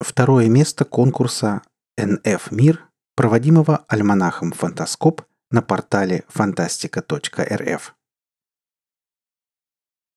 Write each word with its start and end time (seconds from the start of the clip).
Второе 0.00 0.48
место 0.48 0.84
конкурса 0.84 1.62
«НФ 1.96 2.52
Мир», 2.52 2.88
проводимого 3.16 3.84
альманахом 3.88 4.52
«Фантаскоп» 4.52 5.22
на 5.50 5.60
портале 5.60 6.24
фантастика.рф. 6.28 7.96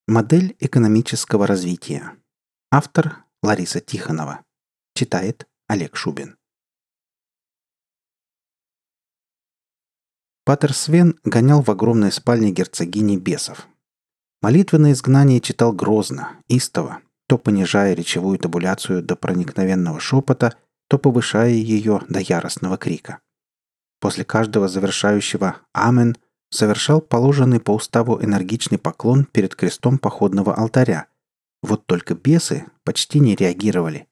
Модель 0.08 0.56
экономического 0.60 1.48
развития. 1.48 2.16
Автор 2.70 3.26
Лариса 3.42 3.80
Тихонова. 3.80 4.46
Читает 4.94 5.48
Олег 5.68 5.96
Шубин. 5.96 6.38
Патер 10.44 10.74
Свен 10.74 11.20
гонял 11.24 11.64
в 11.64 11.72
огромной 11.72 12.12
спальне 12.12 12.52
герцогини 12.52 13.18
бесов. 13.18 13.68
Молитвы 14.42 14.78
на 14.78 14.92
изгнание 14.92 15.40
читал 15.40 15.72
грозно, 15.72 16.44
истово, 16.48 17.02
то 17.32 17.38
понижая 17.38 17.94
речевую 17.94 18.38
табуляцию 18.40 19.02
до 19.02 19.16
проникновенного 19.16 20.02
шепота, 20.02 20.54
то 20.90 20.98
повышая 20.98 21.52
ее 21.52 22.02
до 22.10 22.20
яростного 22.20 22.76
крика. 22.76 23.20
После 24.02 24.26
каждого 24.26 24.68
завершающего 24.68 25.56
«Амен» 25.72 26.18
совершал 26.50 27.00
положенный 27.00 27.62
по 27.62 27.72
уставу 27.72 28.22
энергичный 28.22 28.78
поклон 28.78 29.24
перед 29.24 29.56
крестом 29.56 29.98
походного 29.98 30.54
алтаря. 30.54 31.06
Вот 31.64 31.86
только 31.86 32.16
бесы 32.16 32.66
почти 32.84 33.22
не 33.22 33.34
реагировали. 33.34 34.10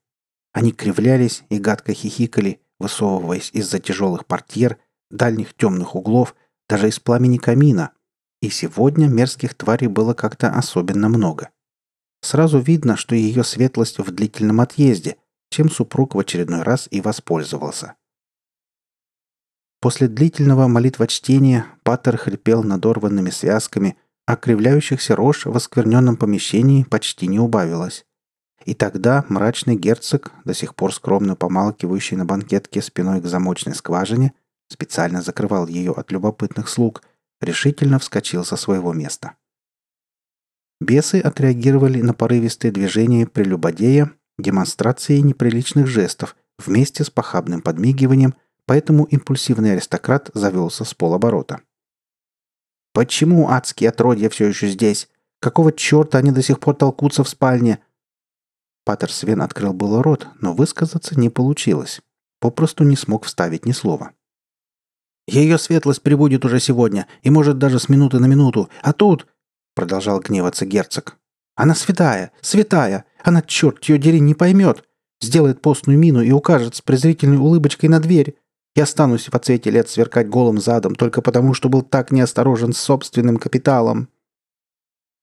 Они 0.53 0.71
кривлялись 0.71 1.43
и 1.49 1.59
гадко 1.59 1.93
хихикали, 1.93 2.61
высовываясь 2.79 3.49
из-за 3.51 3.79
тяжелых 3.79 4.27
портьер, 4.27 4.77
дальних 5.11 5.53
темных 5.55 5.93
углов, 5.93 6.35
даже 6.69 6.87
из 6.87 7.01
пламени 7.01 7.35
камина. 7.35 7.91
И 8.41 8.49
сегодня 8.49 9.07
мерзких 9.07 9.55
тварей 9.55 9.87
было 9.89 10.13
как-то 10.13 10.51
особенно 10.51 11.09
много. 11.09 11.49
Сразу 12.21 12.59
видно, 12.59 12.97
что 12.97 13.15
ее 13.15 13.43
светлость 13.43 13.99
в 13.99 14.11
длительном 14.11 14.61
отъезде, 14.61 15.17
чем 15.49 15.69
супруг 15.69 16.15
в 16.15 16.19
очередной 16.19 16.63
раз 16.63 16.87
и 16.91 17.01
воспользовался. 17.01 17.95
После 19.81 20.07
длительного 20.07 20.67
молитвочтения 20.67 21.65
Паттер 21.83 22.17
хрипел 22.17 22.63
надорванными 22.63 23.29
связками, 23.29 23.97
а 24.25 24.35
кривляющихся 24.35 25.15
рож 25.15 25.45
в 25.45 25.55
оскверненном 25.55 26.17
помещении 26.17 26.83
почти 26.83 27.27
не 27.27 27.39
убавилось. 27.39 28.05
И 28.65 28.73
тогда 28.73 29.25
мрачный 29.29 29.77
герцог, 29.77 30.33
до 30.43 30.53
сих 30.53 30.75
пор 30.75 30.93
скромно 30.93 31.35
помалкивающий 31.37 32.17
на 32.17 32.25
банкетке 32.25 32.81
спиной 32.81 33.21
к 33.21 33.25
замочной 33.25 33.73
скважине, 33.73 34.33
специально 34.67 35.21
закрывал 35.21 35.65
ее 35.67 35.93
от 35.93 36.11
любопытных 36.11 36.67
слуг, 36.67 37.01
решительно 37.39 37.99
вскочил 37.99 38.43
со 38.43 38.57
своего 38.57 38.91
места. 38.91 39.35
Бесы 40.79 41.19
отреагировали 41.19 42.01
на 42.01 42.13
порывистые 42.13 42.71
движения 42.71 43.27
прелюбодея 43.27 44.11
демонстрацией 44.37 45.21
неприличных 45.21 45.87
жестов 45.87 46.35
вместе 46.57 47.03
с 47.03 47.09
похабным 47.09 47.61
подмигиванием, 47.61 48.35
поэтому 48.65 49.03
импульсивный 49.03 49.73
аристократ 49.73 50.31
завелся 50.33 50.85
с 50.85 50.93
полоборота. 50.93 51.61
«Почему 52.93 53.49
адские 53.49 53.89
отродья 53.89 54.29
все 54.29 54.47
еще 54.47 54.67
здесь? 54.69 55.09
Какого 55.39 55.71
черта 55.71 56.17
они 56.17 56.31
до 56.31 56.41
сих 56.41 56.59
пор 56.59 56.75
толкутся 56.75 57.23
в 57.23 57.29
спальне?» 57.29 57.79
Патер 58.85 59.11
Свен 59.11 59.41
открыл 59.41 59.73
было 59.73 60.01
рот, 60.01 60.27
но 60.39 60.53
высказаться 60.53 61.19
не 61.19 61.29
получилось. 61.29 62.01
Попросту 62.39 62.83
не 62.83 62.95
смог 62.95 63.25
вставить 63.25 63.65
ни 63.65 63.73
слова. 63.73 64.11
«Ее 65.27 65.57
светлость 65.57 66.01
прибудет 66.01 66.45
уже 66.45 66.59
сегодня, 66.59 67.07
и 67.21 67.29
может 67.29 67.57
даже 67.57 67.79
с 67.79 67.89
минуты 67.89 68.19
на 68.19 68.25
минуту, 68.25 68.69
а 68.81 68.93
тут...» 68.93 69.27
продолжал 69.79 70.19
гневаться 70.19 70.65
герцог. 70.65 71.15
«Она 71.55 71.73
святая, 71.73 72.33
святая! 72.41 73.05
Она, 73.23 73.41
черт 73.41 73.81
ее 73.85 73.97
дери, 73.97 74.19
не 74.19 74.33
поймет! 74.33 74.83
Сделает 75.21 75.61
постную 75.61 75.97
мину 75.97 76.21
и 76.21 76.31
укажет 76.31 76.75
с 76.75 76.81
презрительной 76.81 77.37
улыбочкой 77.37 77.87
на 77.87 78.01
дверь. 78.01 78.35
Я 78.75 78.83
останусь 78.83 79.29
в 79.29 79.39
цвете 79.39 79.69
лет 79.69 79.87
сверкать 79.87 80.27
голым 80.27 80.59
задом 80.59 80.95
только 80.95 81.21
потому, 81.21 81.53
что 81.53 81.69
был 81.69 81.81
так 81.81 82.11
неосторожен 82.11 82.73
с 82.73 82.77
собственным 82.77 83.37
капиталом». 83.37 84.09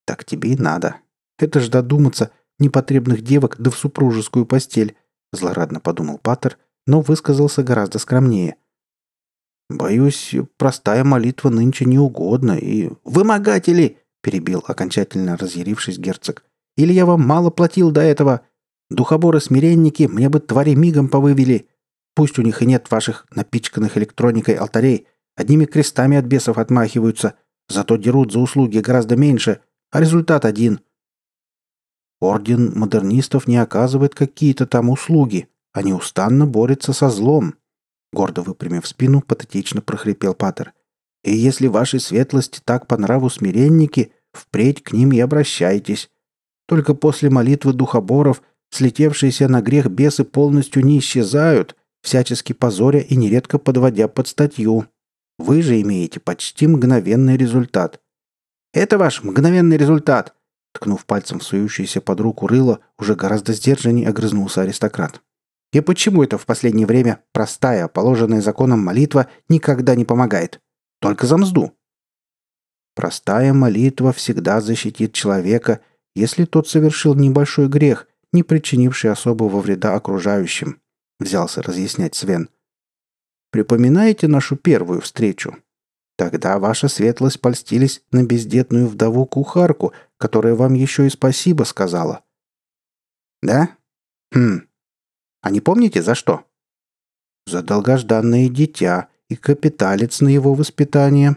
«Так 0.06 0.24
тебе 0.24 0.52
и 0.52 0.56
надо. 0.56 0.96
Это 1.38 1.60
ж 1.60 1.68
додуматься 1.68 2.30
непотребных 2.58 3.20
девок 3.20 3.56
да 3.58 3.70
в 3.70 3.76
супружескую 3.76 4.46
постель», 4.46 4.96
злорадно 5.32 5.80
подумал 5.80 6.16
Паттер, 6.16 6.56
но 6.86 7.02
высказался 7.02 7.62
гораздо 7.62 7.98
скромнее. 7.98 8.56
«Боюсь, 9.68 10.34
простая 10.56 11.04
молитва 11.04 11.50
нынче 11.50 11.84
неугодна 11.84 12.56
и...» 12.56 12.88
«Вымогатели!» 13.04 13.98
Перебил 14.26 14.64
окончательно 14.66 15.36
разъярившись 15.36 15.98
герцог. 15.98 16.42
«Или 16.76 16.92
я 16.92 17.06
вам 17.06 17.24
мало 17.24 17.50
платил 17.50 17.92
до 17.92 18.00
этого? 18.00 18.40
Духоборы-смиренники 18.90 20.08
мне 20.08 20.28
бы 20.28 20.40
твари 20.40 20.74
мигом 20.74 21.08
повывели. 21.08 21.68
Пусть 22.16 22.36
у 22.40 22.42
них 22.42 22.60
и 22.60 22.66
нет 22.66 22.90
ваших 22.90 23.24
напичканных 23.30 23.96
электроникой 23.96 24.56
алтарей, 24.56 25.06
одними 25.36 25.64
крестами 25.64 26.16
от 26.16 26.24
бесов 26.24 26.58
отмахиваются, 26.58 27.34
зато 27.68 27.94
дерут 27.94 28.32
за 28.32 28.40
услуги 28.40 28.78
гораздо 28.78 29.14
меньше, 29.14 29.60
а 29.92 30.00
результат 30.00 30.44
один. 30.44 30.80
Орден 32.20 32.76
модернистов 32.76 33.46
не 33.46 33.58
оказывает 33.58 34.16
какие-то 34.16 34.66
там 34.66 34.90
услуги, 34.90 35.48
а 35.72 35.84
неустанно 35.84 36.48
борется 36.48 36.92
со 36.92 37.10
злом. 37.10 37.54
Гордо 38.12 38.42
выпрямив 38.42 38.88
спину, 38.88 39.20
патетично 39.20 39.82
прохрипел 39.82 40.34
Паттер. 40.34 40.72
И 41.22 41.32
если 41.32 41.66
вашей 41.66 42.00
светлости 42.00 42.60
так 42.64 42.86
по 42.86 42.96
нраву 42.96 43.28
смиренники, 43.30 44.12
Впредь 44.36 44.82
к 44.82 44.92
ним 44.92 45.12
и 45.12 45.20
обращайтесь. 45.20 46.10
Только 46.66 46.94
после 46.94 47.30
молитвы 47.30 47.72
духоборов 47.72 48.42
слетевшиеся 48.70 49.48
на 49.48 49.62
грех 49.62 49.86
бесы 49.86 50.24
полностью 50.24 50.84
не 50.84 50.98
исчезают, 50.98 51.76
всячески 52.02 52.52
позоря 52.52 53.00
и 53.00 53.16
нередко 53.16 53.58
подводя 53.58 54.08
под 54.08 54.28
статью. 54.28 54.86
Вы 55.38 55.62
же 55.62 55.80
имеете 55.80 56.20
почти 56.20 56.66
мгновенный 56.66 57.36
результат. 57.36 58.00
Это 58.72 58.98
ваш 58.98 59.22
мгновенный 59.22 59.76
результат, 59.76 60.34
ткнув 60.72 61.06
пальцем 61.06 61.38
в 61.38 61.44
сующуюся 61.44 62.00
под 62.00 62.20
руку 62.20 62.46
рыло, 62.46 62.80
уже 62.98 63.14
гораздо 63.14 63.52
сдержаннее 63.52 64.08
огрызнулся 64.08 64.62
аристократ. 64.62 65.22
И 65.72 65.80
почему 65.80 66.22
это 66.22 66.38
в 66.38 66.46
последнее 66.46 66.86
время 66.86 67.20
простая, 67.32 67.88
положенная 67.88 68.40
законом 68.40 68.80
молитва 68.80 69.28
никогда 69.48 69.94
не 69.94 70.04
помогает? 70.04 70.60
Только 71.00 71.26
за 71.26 71.36
мзду. 71.38 71.72
Простая 72.96 73.52
молитва 73.52 74.14
всегда 74.14 74.62
защитит 74.62 75.12
человека, 75.12 75.80
если 76.14 76.46
тот 76.46 76.66
совершил 76.66 77.14
небольшой 77.14 77.68
грех, 77.68 78.08
не 78.32 78.42
причинивший 78.42 79.10
особого 79.10 79.60
вреда 79.60 79.94
окружающим»,— 79.94 80.80
взялся 81.20 81.60
разъяснять 81.60 82.14
Свен. 82.14 82.48
«Припоминаете 83.50 84.28
нашу 84.28 84.56
первую 84.56 85.02
встречу? 85.02 85.58
Тогда 86.16 86.58
ваша 86.58 86.88
светлость 86.88 87.42
польстились 87.42 88.02
на 88.12 88.24
бездетную 88.24 88.86
вдову-кухарку, 88.86 89.92
которая 90.16 90.54
вам 90.54 90.72
еще 90.72 91.06
и 91.06 91.10
спасибо 91.10 91.64
сказала». 91.64 92.24
«Да? 93.42 93.76
Хм. 94.32 94.62
А 95.42 95.50
не 95.50 95.60
помните, 95.60 96.02
за 96.02 96.14
что?» 96.14 96.46
«За 97.46 97.62
долгожданное 97.62 98.48
дитя 98.48 99.08
и 99.28 99.36
капиталец 99.36 100.22
на 100.22 100.28
его 100.28 100.54
воспитание», 100.54 101.36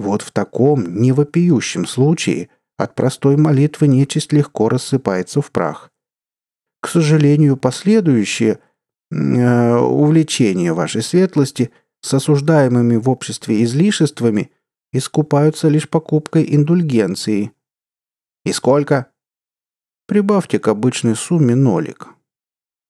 вот 0.00 0.22
в 0.22 0.32
таком 0.32 1.00
невопиющем 1.00 1.86
случае 1.86 2.48
от 2.78 2.94
простой 2.94 3.36
молитвы 3.36 3.86
нечисть 3.86 4.32
легко 4.32 4.70
рассыпается 4.70 5.42
в 5.42 5.52
прах. 5.52 5.90
К 6.80 6.88
сожалению, 6.88 7.58
последующие 7.58 8.58
э, 9.10 9.76
увлечения 9.76 10.72
вашей 10.72 11.02
светлости 11.02 11.70
с 12.00 12.14
осуждаемыми 12.14 12.96
в 12.96 13.10
обществе 13.10 13.62
излишествами 13.62 14.50
искупаются 14.92 15.68
лишь 15.68 15.88
покупкой 15.88 16.46
индульгенции. 16.48 17.52
И 18.46 18.52
сколько? 18.52 19.08
Прибавьте 20.06 20.58
к 20.58 20.68
обычной 20.68 21.14
сумме 21.14 21.54
нолик. 21.54 22.08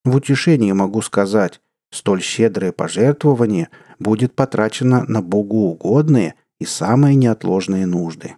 В 0.04 0.14
утешение 0.14 0.74
могу 0.74 1.02
сказать, 1.02 1.60
столь 1.90 2.22
щедрое 2.22 2.70
пожертвование 2.70 3.68
будет 3.98 4.36
потрачено 4.36 5.04
на 5.08 5.20
богоугодные 5.20 6.36
и 6.60 6.66
самые 6.66 7.16
неотложные 7.16 7.86
нужды. 7.86 8.36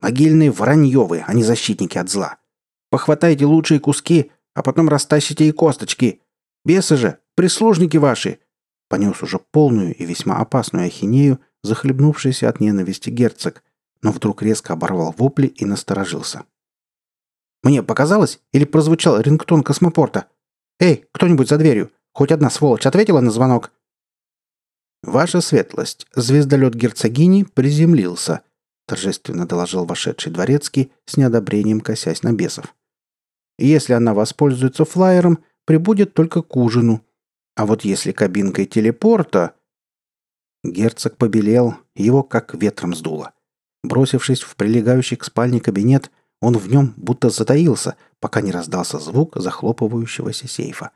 Могильные 0.00 0.50
вранье 0.50 1.06
вы, 1.06 1.22
а 1.26 1.32
не 1.32 1.42
защитники 1.42 1.96
от 1.96 2.10
зла. 2.10 2.38
Похватайте 2.90 3.46
лучшие 3.46 3.80
куски, 3.80 4.32
а 4.54 4.62
потом 4.62 4.88
растащите 4.88 5.46
и 5.46 5.52
косточки. 5.52 6.20
Бесы 6.64 6.96
же, 6.96 7.18
прислужники 7.36 7.96
ваши!» 7.96 8.40
Понес 8.88 9.22
уже 9.22 9.38
полную 9.38 9.94
и 9.94 10.04
весьма 10.04 10.38
опасную 10.38 10.86
ахинею, 10.86 11.38
захлебнувшийся 11.62 12.48
от 12.48 12.60
ненависти 12.60 13.10
герцог, 13.10 13.62
но 14.02 14.10
вдруг 14.10 14.42
резко 14.42 14.72
оборвал 14.72 15.14
вопли 15.16 15.46
и 15.46 15.64
насторожился. 15.64 16.44
«Мне 17.62 17.82
показалось 17.82 18.40
или 18.52 18.64
прозвучал 18.64 19.20
рингтон 19.20 19.62
космопорта? 19.62 20.26
Эй, 20.80 21.06
кто-нибудь 21.12 21.48
за 21.48 21.58
дверью! 21.58 21.92
Хоть 22.12 22.32
одна 22.32 22.50
сволочь 22.50 22.86
ответила 22.86 23.20
на 23.20 23.30
звонок?» 23.30 23.70
«Ваша 25.02 25.40
светлость, 25.40 26.06
звездолет 26.14 26.74
герцогини 26.74 27.44
приземлился», 27.44 28.42
торжественно 28.86 29.46
доложил 29.46 29.86
вошедший 29.86 30.32
дворецкий, 30.32 30.92
с 31.06 31.16
неодобрением 31.16 31.80
косясь 31.80 32.22
на 32.22 32.32
бесов. 32.32 32.74
«Если 33.58 33.92
она 33.92 34.14
воспользуется 34.14 34.84
флайером, 34.84 35.44
прибудет 35.64 36.12
только 36.14 36.42
к 36.42 36.56
ужину. 36.56 37.04
А 37.56 37.66
вот 37.66 37.84
если 37.84 38.12
кабинкой 38.12 38.66
телепорта... 38.66 39.54
Герцог 40.62 41.16
побелел, 41.16 41.76
его 41.94 42.22
как 42.22 42.54
ветром 42.54 42.94
сдуло. 42.94 43.32
Бросившись 43.82 44.42
в 44.42 44.56
прилегающий 44.56 45.16
к 45.16 45.24
спальне 45.24 45.60
кабинет, 45.60 46.10
он 46.40 46.56
в 46.58 46.68
нем 46.68 46.92
будто 46.96 47.30
затаился, 47.30 47.96
пока 48.18 48.40
не 48.40 48.50
раздался 48.50 48.98
звук 48.98 49.36
захлопывающегося 49.36 50.48
сейфа. 50.48 50.90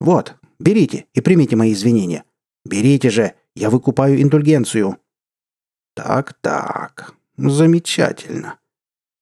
«Вот, 0.00 0.34
берите 0.58 1.06
и 1.14 1.20
примите 1.20 1.54
мои 1.56 1.72
извинения. 1.72 2.24
Берите 2.64 3.10
же, 3.10 3.34
я 3.54 3.70
выкупаю 3.70 4.20
индульгенцию». 4.20 4.98
«Так-так, 5.94 7.14
замечательно». 7.36 8.58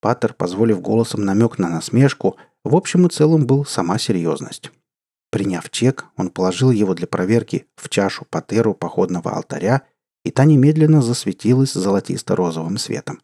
Паттер, 0.01 0.35
позволив 0.35 0.81
голосом 0.81 1.25
намек 1.25 1.59
на 1.59 1.69
насмешку, 1.69 2.37
в 2.65 2.75
общем 2.75 3.07
и 3.07 3.11
целом 3.11 3.47
был 3.47 3.65
сама 3.65 3.99
серьезность. 3.99 4.73
Приняв 5.31 5.71
чек, 5.71 6.07
он 6.17 6.31
положил 6.31 6.71
его 6.71 6.95
для 6.95 7.07
проверки 7.07 7.67
в 7.77 7.89
чашу 7.89 8.27
Патеру 8.29 8.75
походного 8.75 9.33
алтаря, 9.33 9.83
и 10.25 10.31
та 10.31 10.45
немедленно 10.45 11.03
засветилась 11.03 11.73
золотисто-розовым 11.73 12.79
светом. 12.79 13.21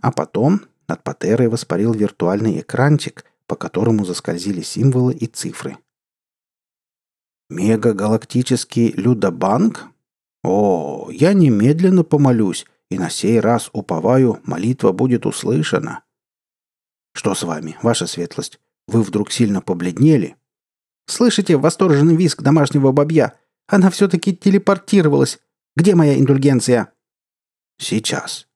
А 0.00 0.12
потом 0.12 0.62
над 0.88 1.02
Патерой 1.02 1.48
воспарил 1.48 1.92
виртуальный 1.92 2.60
экранчик, 2.60 3.24
по 3.46 3.56
которому 3.56 4.04
заскользили 4.04 4.62
символы 4.62 5.12
и 5.12 5.26
цифры. 5.26 5.76
«Мегагалактический 7.50 8.92
Людобанк? 8.92 9.88
О, 10.42 11.10
я 11.10 11.32
немедленно 11.34 12.04
помолюсь, 12.04 12.64
и 12.90 12.98
на 12.98 13.10
сей 13.10 13.40
раз 13.40 13.70
уповаю, 13.72 14.40
молитва 14.44 14.92
будет 14.92 15.26
услышана. 15.26 16.04
Что 17.12 17.34
с 17.34 17.42
вами, 17.42 17.76
ваша 17.82 18.06
светлость? 18.06 18.60
Вы 18.86 19.02
вдруг 19.02 19.32
сильно 19.32 19.60
побледнели? 19.60 20.36
Слышите 21.06 21.56
восторженный 21.56 22.16
визг 22.16 22.42
домашнего 22.42 22.92
бабья? 22.92 23.34
Она 23.66 23.90
все-таки 23.90 24.34
телепортировалась. 24.34 25.40
Где 25.76 25.94
моя 25.94 26.18
индульгенция? 26.18 26.92
Сейчас. 27.78 28.48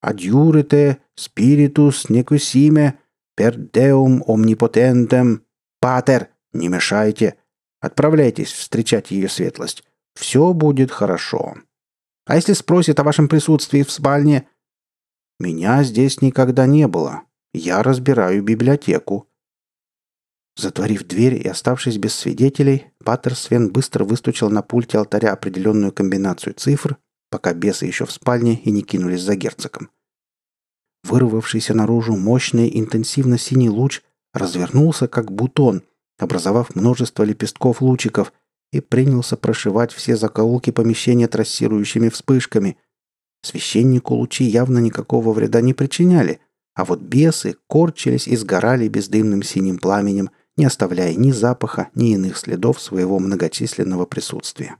Адьюрите 0.00 0.98
спиритус 1.14 2.08
некусиме 2.08 2.98
deum 3.38 4.22
omnipotentem. 4.26 5.42
Патер, 5.80 6.28
не 6.52 6.68
мешайте. 6.68 7.36
Отправляйтесь 7.80 8.52
встречать 8.52 9.10
ее 9.10 9.28
светлость. 9.28 9.84
Все 10.14 10.52
будет 10.52 10.90
хорошо. 10.90 11.56
А 12.26 12.36
если 12.36 12.52
спросит 12.52 13.00
о 13.00 13.04
вашем 13.04 13.28
присутствии 13.28 13.82
в 13.82 13.90
спальне? 13.90 14.46
Меня 15.38 15.82
здесь 15.82 16.20
никогда 16.20 16.66
не 16.66 16.86
было. 16.86 17.22
Я 17.52 17.82
разбираю 17.82 18.42
библиотеку. 18.42 19.26
Затворив 20.56 21.04
дверь 21.04 21.34
и 21.34 21.48
оставшись 21.48 21.96
без 21.96 22.14
свидетелей, 22.14 22.86
Паттер 23.02 23.34
Свен 23.34 23.72
быстро 23.72 24.04
выстучил 24.04 24.50
на 24.50 24.62
пульте 24.62 24.98
алтаря 24.98 25.32
определенную 25.32 25.92
комбинацию 25.92 26.54
цифр, 26.54 26.98
пока 27.30 27.54
бесы 27.54 27.86
еще 27.86 28.04
в 28.04 28.12
спальне 28.12 28.56
и 28.56 28.70
не 28.70 28.82
кинулись 28.82 29.22
за 29.22 29.36
герцогом. 29.36 29.90
Вырвавшийся 31.04 31.72
наружу 31.72 32.14
мощный 32.16 32.70
интенсивно-синий 32.78 33.70
луч 33.70 34.02
развернулся 34.34 35.08
как 35.08 35.32
бутон, 35.32 35.82
образовав 36.22 36.74
множество 36.74 37.22
лепестков 37.22 37.80
лучиков, 37.80 38.32
и 38.72 38.80
принялся 38.80 39.36
прошивать 39.36 39.92
все 39.92 40.16
закоулки 40.16 40.70
помещения 40.70 41.26
трассирующими 41.26 42.08
вспышками. 42.08 42.76
Священнику 43.42 44.14
лучи 44.14 44.44
явно 44.44 44.78
никакого 44.78 45.32
вреда 45.32 45.60
не 45.60 45.74
причиняли, 45.74 46.40
а 46.74 46.84
вот 46.84 47.00
бесы 47.00 47.56
корчились 47.66 48.28
и 48.28 48.36
сгорали 48.36 48.88
бездымным 48.88 49.42
синим 49.42 49.78
пламенем, 49.78 50.30
не 50.56 50.66
оставляя 50.66 51.14
ни 51.14 51.32
запаха, 51.32 51.88
ни 51.94 52.12
иных 52.12 52.36
следов 52.36 52.80
своего 52.80 53.18
многочисленного 53.18 54.04
присутствия. 54.04 54.76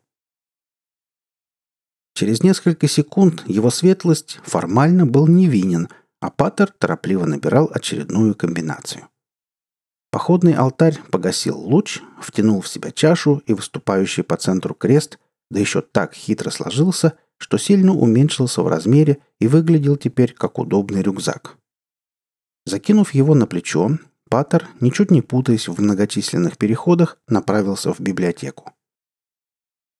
Через 2.14 2.42
несколько 2.42 2.86
секунд 2.86 3.42
его 3.46 3.70
светлость 3.70 4.40
формально 4.44 5.06
был 5.06 5.26
невинен, 5.26 5.88
а 6.20 6.30
Паттер 6.30 6.70
торопливо 6.78 7.24
набирал 7.24 7.70
очередную 7.72 8.34
комбинацию. 8.34 9.08
Походный 10.10 10.54
алтарь 10.54 10.98
погасил 11.10 11.58
луч, 11.58 12.00
втянул 12.20 12.60
в 12.60 12.68
себя 12.68 12.90
чашу 12.90 13.42
и 13.46 13.54
выступающий 13.54 14.22
по 14.22 14.36
центру 14.36 14.74
крест, 14.74 15.18
да 15.50 15.60
еще 15.60 15.82
так 15.82 16.14
хитро 16.14 16.50
сложился, 16.50 17.14
что 17.36 17.58
сильно 17.58 17.94
уменьшился 17.94 18.62
в 18.62 18.68
размере 18.68 19.18
и 19.38 19.46
выглядел 19.46 19.96
теперь 19.96 20.34
как 20.34 20.58
удобный 20.58 21.02
рюкзак. 21.02 21.56
Закинув 22.66 23.14
его 23.14 23.34
на 23.34 23.46
плечо, 23.46 23.98
Паттер, 24.28 24.68
ничуть 24.80 25.10
не 25.10 25.22
путаясь 25.22 25.66
в 25.66 25.80
многочисленных 25.80 26.56
переходах, 26.56 27.18
направился 27.26 27.92
в 27.92 28.00
библиотеку. 28.00 28.72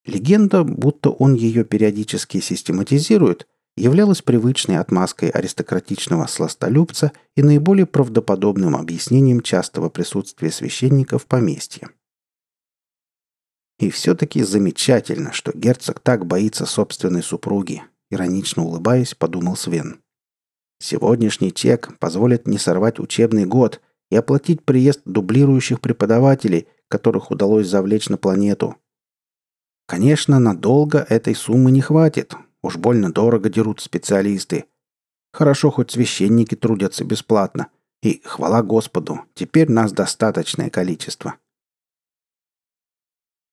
Легенда, 0.04 0.62
будто 0.62 1.10
он 1.10 1.34
ее 1.34 1.64
периодически 1.64 2.40
систематизирует, 2.40 3.48
являлась 3.80 4.20
привычной 4.20 4.78
отмазкой 4.78 5.30
аристократичного 5.30 6.26
сластолюбца 6.26 7.12
и 7.34 7.42
наиболее 7.42 7.86
правдоподобным 7.86 8.76
объяснением 8.76 9.40
частого 9.40 9.88
присутствия 9.88 10.50
священника 10.50 11.18
в 11.18 11.26
поместье. 11.26 11.88
И 13.78 13.88
все-таки 13.90 14.42
замечательно, 14.42 15.32
что 15.32 15.56
герцог 15.56 16.00
так 16.00 16.26
боится 16.26 16.66
собственной 16.66 17.22
супруги, 17.22 17.82
иронично 18.10 18.64
улыбаясь, 18.64 19.14
подумал 19.14 19.56
Свен. 19.56 20.00
Сегодняшний 20.78 21.52
чек 21.52 21.96
позволит 21.98 22.46
не 22.46 22.58
сорвать 22.58 22.98
учебный 22.98 23.46
год 23.46 23.80
и 24.10 24.16
оплатить 24.16 24.62
приезд 24.62 25.00
дублирующих 25.06 25.80
преподавателей, 25.80 26.68
которых 26.88 27.30
удалось 27.30 27.68
завлечь 27.68 28.10
на 28.10 28.18
планету. 28.18 28.76
Конечно, 29.86 30.38
надолго 30.38 30.98
этой 31.08 31.34
суммы 31.34 31.70
не 31.70 31.80
хватит, 31.80 32.34
Уж 32.62 32.76
больно 32.76 33.12
дорого 33.12 33.48
дерут 33.48 33.80
специалисты. 33.80 34.66
Хорошо, 35.32 35.70
хоть 35.70 35.90
священники 35.90 36.54
трудятся 36.54 37.04
бесплатно. 37.04 37.68
И 38.02 38.22
хвала 38.24 38.62
Господу, 38.62 39.20
теперь 39.34 39.70
нас 39.70 39.92
достаточное 39.92 40.70
количество. 40.70 41.34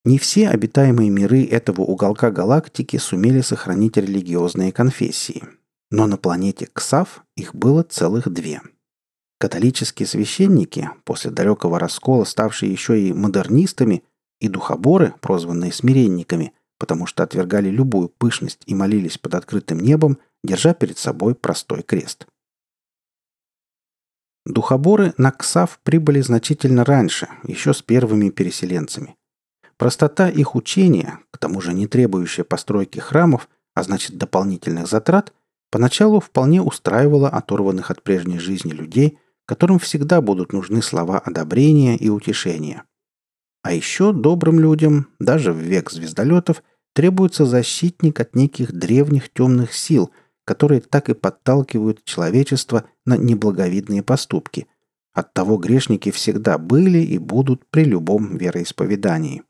Не 0.06 0.18
все 0.20 0.48
обитаемые 0.48 1.10
миры 1.10 1.44
этого 1.44 1.82
уголка 1.82 2.32
галактики 2.32 2.96
сумели 2.96 3.42
сохранить 3.42 3.98
религиозные 3.98 4.72
конфессии. 4.72 5.44
Но 5.92 6.08
на 6.08 6.18
планете 6.18 6.70
Ксав 6.72 7.26
их 7.36 7.54
было 7.54 7.84
целых 7.84 8.30
две. 8.30 8.62
Католические 9.38 10.08
священники, 10.08 10.90
после 11.04 11.30
далекого 11.30 11.78
раскола 11.78 12.24
ставшие 12.24 12.72
еще 12.72 13.00
и 13.00 13.14
модернистами, 13.14 14.04
и 14.40 14.48
духоборы, 14.48 15.14
прозванные 15.20 15.74
смиренниками, 15.74 16.54
потому 16.78 17.06
что 17.06 17.24
отвергали 17.24 17.70
любую 17.70 18.10
пышность 18.10 18.62
и 18.66 18.76
молились 18.76 19.18
под 19.18 19.36
открытым 19.36 19.80
небом, 19.80 20.18
держа 20.44 20.74
перед 20.74 20.98
собой 20.98 21.36
простой 21.36 21.82
крест. 21.84 22.28
Духоборы 24.46 25.14
на 25.18 25.32
Ксав 25.32 25.80
прибыли 25.84 26.22
значительно 26.22 26.86
раньше, 26.86 27.28
еще 27.44 27.74
с 27.74 27.82
первыми 27.82 28.30
переселенцами. 28.30 29.16
Простота 29.78 30.30
их 30.30 30.56
учения, 30.56 31.20
к 31.32 31.38
тому 31.38 31.60
же 31.60 31.74
не 31.74 31.86
требующая 31.86 32.46
постройки 32.46 33.00
храмов, 33.00 33.50
а 33.76 33.84
значит 33.84 34.18
дополнительных 34.18 34.88
затрат, 34.88 35.34
поначалу 35.70 36.20
вполне 36.20 36.62
устраивала 36.62 37.30
оторванных 37.30 37.92
от 37.92 38.02
прежней 38.02 38.40
жизни 38.40 38.72
людей, 38.72 39.20
которым 39.46 39.80
всегда 39.80 40.22
будут 40.22 40.54
нужны 40.54 40.82
слова 40.82 41.20
одобрения 41.20 41.98
и 41.98 42.10
утешения– 42.10 42.84
а 43.68 43.74
еще 43.74 44.14
добрым 44.14 44.62
людям, 44.62 45.10
даже 45.20 45.52
в 45.52 45.58
век 45.58 45.92
звездолетов, 45.92 46.64
требуется 46.94 47.46
защитник 47.46 48.18
от 48.22 48.34
неких 48.34 48.72
древних 48.72 49.28
темных 49.28 49.74
сил, 49.74 50.10
которые 50.46 50.80
так 50.80 51.10
и 51.10 51.14
подталкивают 51.14 52.06
человечество 52.06 52.86
на 53.06 53.18
неблаговидные 53.18 54.04
поступки. 54.04 54.68
Оттого 55.14 55.58
грешники 55.58 56.12
всегда 56.12 56.58
были 56.58 57.00
и 57.00 57.18
будут 57.18 57.70
при 57.70 57.84
любом 57.84 58.38
вероисповедании. 58.38 59.44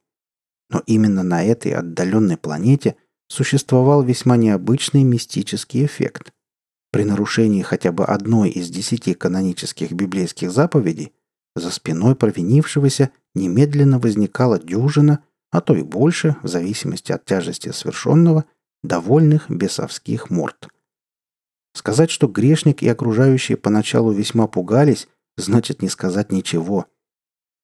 Но 0.71 0.81
именно 0.87 1.21
на 1.21 1.43
этой 1.43 1.73
отдаленной 1.73 2.37
планете 2.37 2.95
существовал 3.27 4.01
весьма 4.01 4.35
необычный 4.35 5.03
мистический 5.03 5.85
эффект. 5.85 6.31
При 6.91 7.03
нарушении 7.03 7.61
хотя 7.61 7.91
бы 7.91 8.03
одной 8.03 8.49
из 8.49 8.71
десяти 8.71 9.13
канонических 9.13 9.91
библейских 9.91 10.49
заповедей 10.49 11.13
за 11.59 11.71
спиной 11.71 12.15
провинившегося 12.15 13.11
немедленно 13.33 13.99
возникала 13.99 14.59
дюжина, 14.59 15.23
а 15.51 15.61
то 15.61 15.75
и 15.75 15.83
больше, 15.83 16.35
в 16.43 16.47
зависимости 16.47 17.11
от 17.11 17.25
тяжести 17.25 17.71
совершенного, 17.71 18.45
довольных 18.83 19.49
бесовских 19.49 20.29
морд. 20.29 20.67
Сказать, 21.73 22.09
что 22.09 22.27
грешник 22.27 22.81
и 22.81 22.87
окружающие 22.87 23.57
поначалу 23.57 24.11
весьма 24.11 24.47
пугались, 24.47 25.07
значит 25.37 25.81
не 25.81 25.89
сказать 25.89 26.31
ничего. 26.31 26.87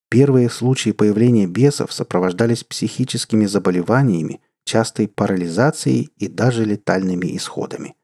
Первые 0.10 0.50
случаи 0.50 0.92
появления 0.92 1.48
бесов 1.48 1.92
сопровождались 1.92 2.64
психическими 2.64 3.46
заболеваниями, 3.46 4.42
частой 4.66 5.08
парализацией 5.08 6.12
и 6.18 6.28
даже 6.28 6.64
летальными 6.66 7.36
исходами. 7.36 7.96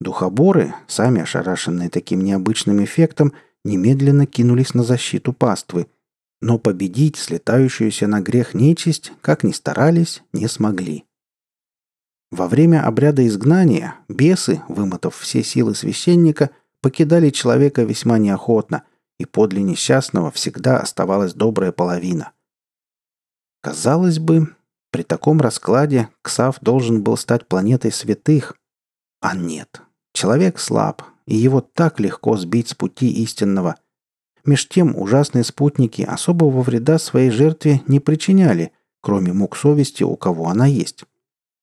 Духоборы, 0.00 0.74
сами 0.86 1.22
ошарашенные 1.22 1.90
таким 1.90 2.22
необычным 2.22 2.82
эффектом, 2.84 3.32
немедленно 3.64 4.26
кинулись 4.26 4.74
на 4.74 4.82
защиту 4.82 5.32
паствы, 5.32 5.86
но 6.40 6.58
победить 6.58 7.16
слетающуюся 7.16 8.06
на 8.06 8.20
грех 8.20 8.54
нечисть, 8.54 9.12
как 9.20 9.44
ни 9.44 9.52
старались, 9.52 10.22
не 10.32 10.46
смогли. 10.46 11.04
Во 12.30 12.46
время 12.46 12.86
обряда 12.86 13.26
изгнания 13.26 13.96
бесы, 14.08 14.62
вымотав 14.68 15.16
все 15.16 15.42
силы 15.42 15.74
священника, 15.74 16.50
покидали 16.82 17.30
человека 17.30 17.82
весьма 17.82 18.18
неохотно, 18.18 18.84
и 19.18 19.24
подле 19.24 19.62
несчастного 19.62 20.30
всегда 20.30 20.78
оставалась 20.78 21.34
добрая 21.34 21.72
половина. 21.72 22.32
Казалось 23.62 24.18
бы, 24.18 24.54
при 24.90 25.02
таком 25.02 25.40
раскладе 25.40 26.08
Ксав 26.22 26.60
должен 26.60 27.02
был 27.02 27.16
стать 27.16 27.46
планетой 27.46 27.92
святых. 27.92 28.56
А 29.20 29.34
нет. 29.34 29.82
Человек 30.12 30.58
слаб, 30.60 31.02
и 31.28 31.36
его 31.36 31.60
так 31.60 32.00
легко 32.00 32.36
сбить 32.38 32.68
с 32.68 32.74
пути 32.74 33.10
истинного. 33.22 33.76
Меж 34.46 34.66
тем 34.66 34.96
ужасные 34.96 35.44
спутники 35.44 36.00
особого 36.00 36.62
вреда 36.62 36.98
своей 36.98 37.30
жертве 37.30 37.82
не 37.86 38.00
причиняли, 38.00 38.72
кроме 39.02 39.34
мук 39.34 39.54
совести, 39.54 40.04
у 40.04 40.16
кого 40.16 40.48
она 40.48 40.66
есть. 40.66 41.04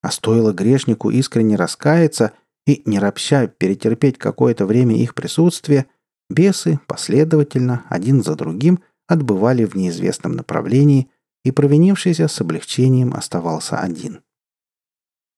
А 0.04 0.12
стоило 0.12 0.54
грешнику 0.54 1.10
искренне 1.10 1.56
раскаяться 1.56 2.34
и, 2.68 2.84
не 2.86 3.00
ропща, 3.00 3.48
перетерпеть 3.48 4.20
какое-то 4.20 4.68
время 4.68 4.96
их 4.96 5.16
присутствие, 5.16 5.88
бесы 6.30 6.80
последовательно, 6.86 7.86
один 7.90 8.24
за 8.24 8.36
другим, 8.36 8.84
отбывали 9.08 9.66
в 9.66 9.74
неизвестном 9.74 10.34
направлении, 10.34 11.10
и 11.44 11.52
провинившийся 11.52 12.28
с 12.28 12.40
облегчением 12.42 13.14
оставался 13.14 13.78
один. 13.78 14.22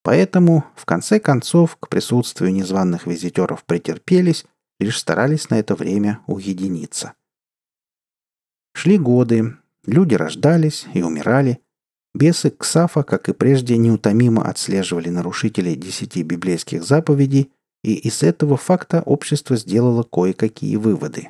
Поэтому, 0.04 0.66
в 0.76 0.86
конце 0.86 1.20
концов, 1.20 1.76
к 1.78 1.90
присутствию 1.90 2.54
незваных 2.54 3.08
визитеров 3.08 3.64
претерпелись, 3.66 4.46
лишь 4.80 5.00
старались 5.00 5.50
на 5.50 5.60
это 5.60 5.76
время 5.76 6.22
уединиться. 6.28 7.14
Шли 8.74 8.98
годы, 8.98 9.58
люди 9.86 10.16
рождались 10.16 10.86
и 10.94 11.02
умирали, 11.02 11.62
Бесы 12.18 12.50
Ксафа, 12.50 13.04
как 13.04 13.30
и 13.30 13.34
прежде, 13.34 13.78
неутомимо 13.78 14.50
отслеживали 14.50 15.10
нарушителей 15.10 15.76
десяти 15.76 16.24
библейских 16.24 16.84
заповедей, 16.84 17.52
и 17.84 17.94
из 17.94 18.24
этого 18.24 18.58
факта 18.58 19.04
общество 19.04 19.56
сделало 19.56 20.02
кое-какие 20.02 20.78
выводы. 20.78 21.30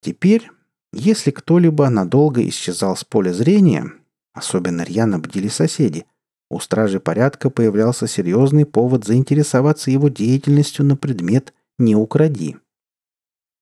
Теперь, 0.00 0.48
если 0.92 1.32
кто-либо 1.32 1.88
надолго 1.88 2.46
исчезал 2.48 2.96
с 2.96 3.02
поля 3.02 3.32
зрения, 3.32 3.92
особенно 4.32 4.82
рьяно 4.82 5.18
бдили 5.18 5.48
соседи, 5.48 6.06
у 6.50 6.60
стражи 6.60 6.98
порядка 6.98 7.50
появлялся 7.50 8.06
серьезный 8.06 8.64
повод 8.64 9.04
заинтересоваться 9.04 9.90
его 9.90 10.08
деятельностью 10.08 10.84
на 10.84 10.96
предмет 10.96 11.52
«не 11.78 11.94
укради». 11.94 12.56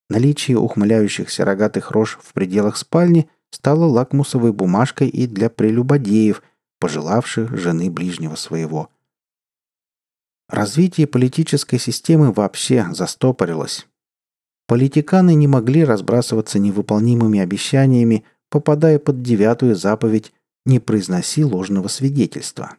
Наличие 0.09 0.57
ухмыляющихся 0.59 1.45
рогатых 1.45 1.91
рож 1.91 2.19
в 2.23 2.33
пределах 2.33 2.77
спальни 2.77 3.29
стала 3.51 3.87
лакмусовой 3.87 4.53
бумажкой 4.53 5.09
и 5.09 5.27
для 5.27 5.51
прелюбодеев, 5.51 6.43
пожелавших 6.79 7.57
жены 7.57 7.91
ближнего 7.91 8.37
своего. 8.37 8.91
Развитие 10.49 11.09
политической 11.09 11.79
системы 11.79 12.33
вообще 12.33 12.87
застопорилось. 12.93 13.89
Политиканы 14.69 15.35
не 15.35 15.49
могли 15.49 15.85
разбрасываться 15.85 16.61
невыполнимыми 16.61 17.41
обещаниями, 17.41 18.25
попадая 18.49 19.01
под 19.01 19.23
девятую 19.23 19.75
заповедь 19.75 20.33
«Не 20.67 20.79
произноси 20.79 21.43
ложного 21.43 21.89
свидетельства». 21.89 22.77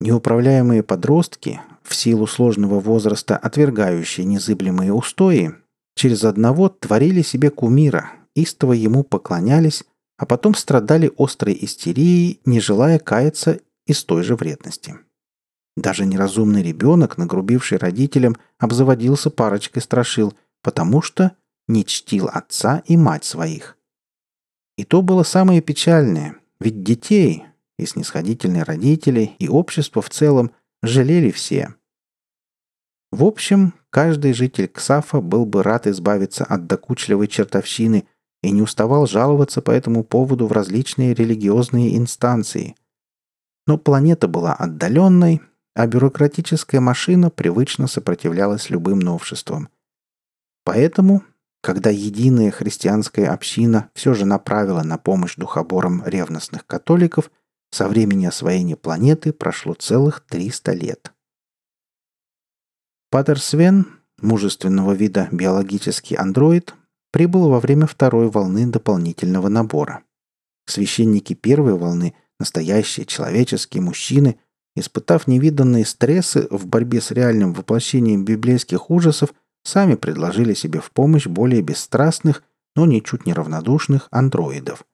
Неуправляемые 0.00 0.82
подростки, 0.82 1.60
в 1.82 1.94
силу 1.94 2.26
сложного 2.26 2.78
возраста 2.78 3.36
отвергающие 3.36 4.24
незыблемые 4.24 4.92
устои, 4.92 5.52
через 5.94 6.24
одного 6.24 6.68
творили 6.68 7.22
себе 7.22 7.50
кумира, 7.50 8.12
истово 8.34 8.72
ему 8.72 9.02
поклонялись, 9.02 9.84
а 10.16 10.26
потом 10.26 10.54
страдали 10.54 11.10
острой 11.18 11.58
истерией, 11.60 12.40
не 12.44 12.60
желая 12.60 12.98
каяться 12.98 13.60
из 13.86 14.04
той 14.04 14.22
же 14.22 14.36
вредности. 14.36 14.96
Даже 15.76 16.04
неразумный 16.04 16.62
ребенок, 16.62 17.16
нагрубивший 17.18 17.78
родителям, 17.78 18.36
обзаводился 18.58 19.30
парочкой 19.30 19.82
страшил, 19.82 20.34
потому 20.62 21.00
что 21.02 21.32
не 21.68 21.84
чтил 21.84 22.28
отца 22.32 22.82
и 22.86 22.96
мать 22.96 23.24
своих. 23.24 23.76
И 24.76 24.84
то 24.84 25.02
было 25.02 25.22
самое 25.22 25.60
печальное, 25.60 26.36
ведь 26.60 26.82
детей, 26.82 27.44
и 27.78 27.86
снисходительные 27.86 28.62
родители, 28.62 29.32
и 29.38 29.48
общество 29.48 30.02
в 30.02 30.10
целом 30.10 30.52
жалели 30.82 31.30
все. 31.30 31.74
В 33.10 33.24
общем, 33.24 33.74
каждый 33.90 34.34
житель 34.34 34.68
Ксафа 34.68 35.20
был 35.20 35.46
бы 35.46 35.62
рад 35.62 35.86
избавиться 35.86 36.44
от 36.44 36.66
докучливой 36.66 37.26
чертовщины– 37.26 38.06
и 38.42 38.50
не 38.50 38.62
уставал 38.62 39.06
жаловаться 39.06 39.60
по 39.60 39.70
этому 39.70 40.04
поводу 40.04 40.46
в 40.46 40.52
различные 40.52 41.14
религиозные 41.14 41.96
инстанции. 41.96 42.74
Но 43.66 43.78
планета 43.78 44.28
была 44.28 44.54
отдаленной, 44.54 45.42
а 45.74 45.86
бюрократическая 45.86 46.80
машина 46.80 47.30
привычно 47.30 47.86
сопротивлялась 47.86 48.70
любым 48.70 48.98
новшествам. 48.98 49.68
Поэтому, 50.64 51.22
когда 51.60 51.90
единая 51.90 52.50
христианская 52.50 53.28
община 53.28 53.90
все 53.94 54.14
же 54.14 54.24
направила 54.24 54.82
на 54.82 54.98
помощь 54.98 55.36
духоборам 55.36 56.02
ревностных 56.06 56.66
католиков, 56.66 57.30
со 57.70 57.88
времени 57.88 58.26
освоения 58.26 58.76
планеты 58.76 59.32
прошло 59.32 59.74
целых 59.74 60.24
300 60.26 60.72
лет. 60.72 61.12
Патер 63.10 63.40
Свен, 63.40 63.86
мужественного 64.20 64.92
вида 64.92 65.28
биологический 65.30 66.16
андроид, 66.16 66.74
прибыл 67.12 67.48
во 67.48 67.60
время 67.60 67.86
второй 67.86 68.28
волны 68.28 68.66
дополнительного 68.66 69.48
набора. 69.48 70.02
Священники 70.66 71.34
первой 71.34 71.74
волны, 71.74 72.14
настоящие 72.38 73.06
человеческие 73.06 73.82
мужчины, 73.82 74.38
испытав 74.76 75.26
невиданные 75.26 75.84
стрессы 75.84 76.46
в 76.50 76.66
борьбе 76.66 77.00
с 77.00 77.10
реальным 77.10 77.52
воплощением 77.52 78.24
библейских 78.24 78.90
ужасов, 78.90 79.34
сами 79.64 79.94
предложили 79.94 80.54
себе 80.54 80.80
в 80.80 80.90
помощь 80.90 81.26
более 81.26 81.62
бесстрастных, 81.62 82.42
но 82.76 82.86
ничуть 82.86 83.26
не 83.26 83.32
равнодушных 83.32 84.08
андроидов. 84.10 84.84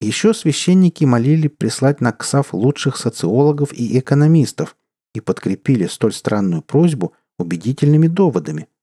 Еще 0.00 0.34
священники 0.34 1.04
молили 1.04 1.48
прислать 1.48 2.00
на 2.00 2.12
КСАФ 2.12 2.52
лучших 2.52 2.96
социологов 2.96 3.72
и 3.72 3.98
экономистов 3.98 4.76
и 5.14 5.20
подкрепили 5.20 5.86
столь 5.86 6.12
странную 6.12 6.62
просьбу 6.62 7.14
убедительными 7.38 8.06
доводами– 8.06 8.68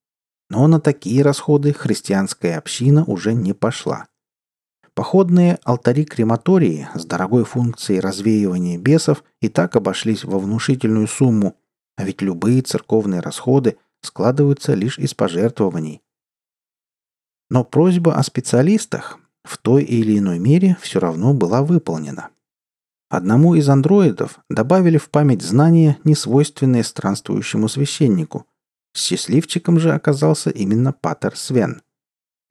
но 0.54 0.68
на 0.68 0.80
такие 0.80 1.24
расходы 1.24 1.74
христианская 1.74 2.60
община 2.60 3.04
уже 3.06 3.34
не 3.34 3.54
пошла. 3.54 4.06
Походные 4.94 5.58
алтари-крематории 5.64 6.88
с 6.94 7.06
дорогой 7.06 7.44
функцией 7.44 8.00
развеивания 8.00 8.78
бесов 8.78 9.24
и 9.42 9.50
так 9.50 9.76
обошлись 9.76 10.24
во 10.24 10.38
внушительную 10.38 11.08
сумму, 11.08 11.56
а 11.98 12.04
ведь 12.04 12.22
любые 12.22 12.62
церковные 12.62 13.20
расходы 13.20 13.78
складываются 14.04 14.76
лишь 14.76 15.00
из 15.00 15.16
пожертвований. 15.16 16.02
Но 17.50 17.64
просьба 17.64 18.16
о 18.16 18.24
специалистах 18.24 19.20
в 19.44 19.58
той 19.58 19.84
или 19.84 20.20
иной 20.20 20.38
мере 20.38 20.78
все 20.82 21.00
равно 21.00 21.34
была 21.34 21.64
выполнена. 21.64 22.30
Одному 23.10 23.56
из 23.56 23.68
андроидов 23.68 24.40
добавили 24.50 24.98
в 24.98 25.10
память 25.10 25.42
знания, 25.42 25.98
несвойственные 26.04 26.84
странствующему 26.84 27.68
священнику– 27.68 28.46
Счастливчиком 28.96 29.80
же 29.80 29.92
оказался 29.92 30.50
именно 30.50 30.94
Паттер 30.94 31.36
Свен. 31.36 31.82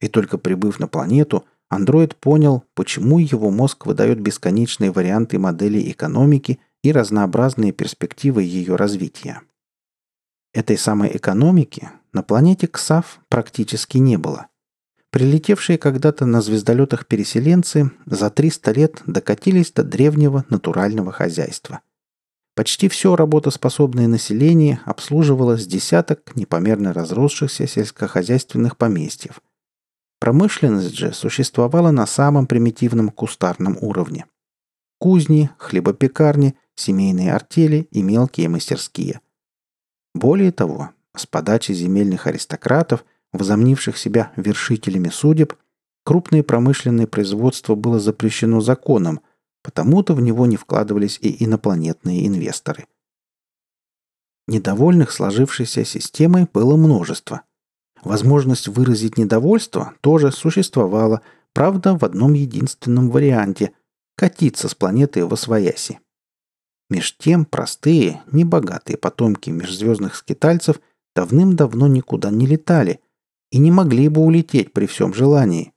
И 0.01 0.09
только 0.09 0.39
прибыв 0.39 0.81
на 0.81 0.89
планету, 0.89 1.45
андроид 1.69 2.17
понял, 2.17 2.65
почему 2.75 3.19
его 3.21 3.51
мозг 3.51 3.87
выдает 3.87 4.21
бесконечные 4.21 4.91
варианты 4.91 5.39
моделей 5.39 5.91
экономики 5.91 6.59
и 6.83 6.91
разнообразные 6.91 7.73
перспективы 7.73 8.43
ее 8.43 8.75
развития. 8.75 9.43
Этой 10.53 10.77
самой 10.77 11.17
экономики 11.17 11.91
на 12.13 12.23
планете 12.23 12.67
Ксав 12.67 13.21
практически 13.29 13.99
не 13.99 14.19
было. 14.19 14.49
Прилетевшие 15.11 15.79
когда-то 15.79 16.27
на 16.27 16.41
звездолетах 16.41 17.07
переселенцы 17.07 17.91
за 18.07 18.31
300 18.31 18.73
лет 18.73 19.03
докатились 19.07 19.73
до 19.73 19.83
древнего 19.83 20.45
натурального 20.49 21.13
хозяйства– 21.13 21.81
Почти 22.55 22.89
все 22.89 23.17
работоспособное 23.17 24.09
население 24.09 24.81
обслуживало 24.85 25.57
с 25.57 25.67
десяток 25.67 26.37
непомерно 26.37 26.93
разросшихся 26.93 27.67
сельскохозяйственных 27.67 28.77
поместьев. 28.77 29.41
Промышленность 30.21 30.95
же 30.95 31.15
существовала 31.15 31.91
на 31.93 32.07
самом 32.07 32.47
примитивном 32.47 33.09
кустарном 33.09 33.79
уровне. 33.81 34.27
Кузни, 34.99 35.51
хлебопекарни, 35.57 36.55
семейные 36.75 37.33
артели 37.33 37.89
и 37.91 38.03
мелкие 38.03 38.51
мастерские. 38.51 39.21
Более 40.15 40.53
того, 40.53 40.91
с 41.17 41.27
подачи 41.27 41.73
земельных 41.73 42.27
аристократов, 42.27 43.05
возомнивших 43.33 43.97
себя 43.97 44.33
вершителями 44.37 45.09
судеб, 45.09 45.55
крупное 46.05 46.43
промышленное 46.43 47.07
производство 47.07 47.75
было 47.75 47.99
запрещено 47.99 48.61
законом– 48.61 49.21
Потому-то 49.63 50.15
в 50.15 50.21
него 50.21 50.47
не 50.47 50.57
вкладывались 50.57 51.19
и 51.21 51.45
инопланетные 51.45 52.27
инвесторы. 52.27 52.87
Недовольных 54.49 55.13
сложившейся 55.13 55.85
системой 55.85 56.49
было 56.53 56.77
множество. 56.77 57.43
Возможность 58.03 58.67
выразить 58.67 59.17
недовольство 59.17 59.95
тоже 60.01 60.33
существовала, 60.33 61.23
правда, 61.53 61.97
в 61.97 62.05
одном 62.05 62.33
единственном 62.33 63.11
варианте– 63.11 63.73
катиться 64.17 64.69
с 64.69 64.75
планеты 64.75 65.25
в 65.25 65.33
Освояси. 65.33 66.01
Меж 66.93 67.17
тем 67.17 67.47
простые, 67.47 68.21
небогатые 68.33 68.99
потомки 68.99 69.49
межзвездных 69.49 70.15
скитальцев 70.15 70.79
давным-давно 71.17 71.87
никуда 71.87 72.29
не 72.29 72.47
летали 72.47 73.01
и 73.51 73.57
не 73.57 73.71
могли 73.71 74.11
бы 74.11 74.21
улететь 74.21 74.75
при 74.75 74.85
всем 74.85 75.15
желании. 75.15 75.73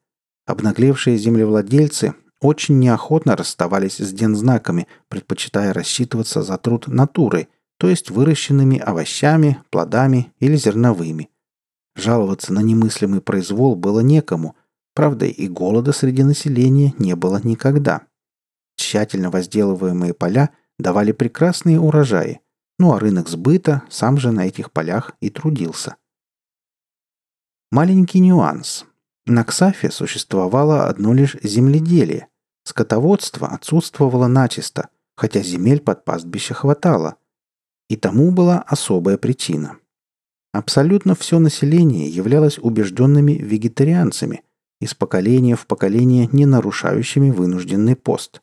Обнаглевшие 0.46 1.18
землевладельцы 1.18 2.16
очень 2.42 2.80
неохотно 2.80 3.38
расставались 3.38 4.00
с 4.00 4.12
дензнаками, 4.12 4.90
предпочитая 5.08 5.72
рассчитываться 5.72 6.42
за 6.42 6.58
труд 6.58 6.90
натурой, 6.90 7.48
то 7.78 7.88
есть 7.88 8.10
выращенными 8.10 8.78
овощами, 8.78 9.62
плодами 9.70 10.34
или 10.40 10.58
зерновыми. 10.58 11.30
Жаловаться 11.96 12.52
на 12.52 12.60
немыслимый 12.60 13.22
произвол 13.22 13.78
было 13.78 14.02
некому, 14.02 14.58
правда 14.94 15.28
и 15.28 15.48
голода 15.48 15.94
среди 15.94 16.24
населения 16.24 16.94
не 17.00 17.16
было 17.16 17.40
никогда. 17.42 18.02
Тщательно 18.76 19.32
возделываемые 19.32 20.14
поля 20.14 20.50
давали 20.78 21.12
прекрасные 21.12 21.80
урожаи, 21.80 22.42
ну 22.80 22.94
а 22.94 23.00
рынок 23.00 23.30
сбыта 23.30 23.84
сам 23.90 24.18
же 24.18 24.32
на 24.32 24.48
этих 24.48 24.72
полях 24.72 25.12
и 25.22 25.30
трудился. 25.30 25.96
Маленький 27.72 28.20
нюанс. 28.20 28.86
На 29.26 29.44
Ксафе 29.44 29.90
существовало 29.90 30.88
одно 30.88 31.14
лишь 31.14 31.36
земледелие. 31.42 32.28
Скотоводство 32.64 33.48
отсутствовало 33.48 34.28
начисто, 34.28 34.90
хотя 35.16 35.42
земель 35.42 35.80
под 35.80 36.06
пастбище 36.06 36.54
хватало. 36.54 37.16
И 37.90 37.96
тому 37.96 38.32
была 38.32 38.60
особая 38.60 39.18
причина. 39.18 39.78
Абсолютно 40.54 41.16
все 41.16 41.40
население 41.40 42.08
являлось 42.08 42.60
убежденными 42.60 43.34
вегетарианцами, 43.34 44.44
из 44.80 44.94
поколения 44.94 45.56
в 45.56 45.68
поколение 45.68 46.30
не 46.32 46.46
нарушающими 46.46 47.32
вынужденный 47.32 47.96
пост. 47.96 48.42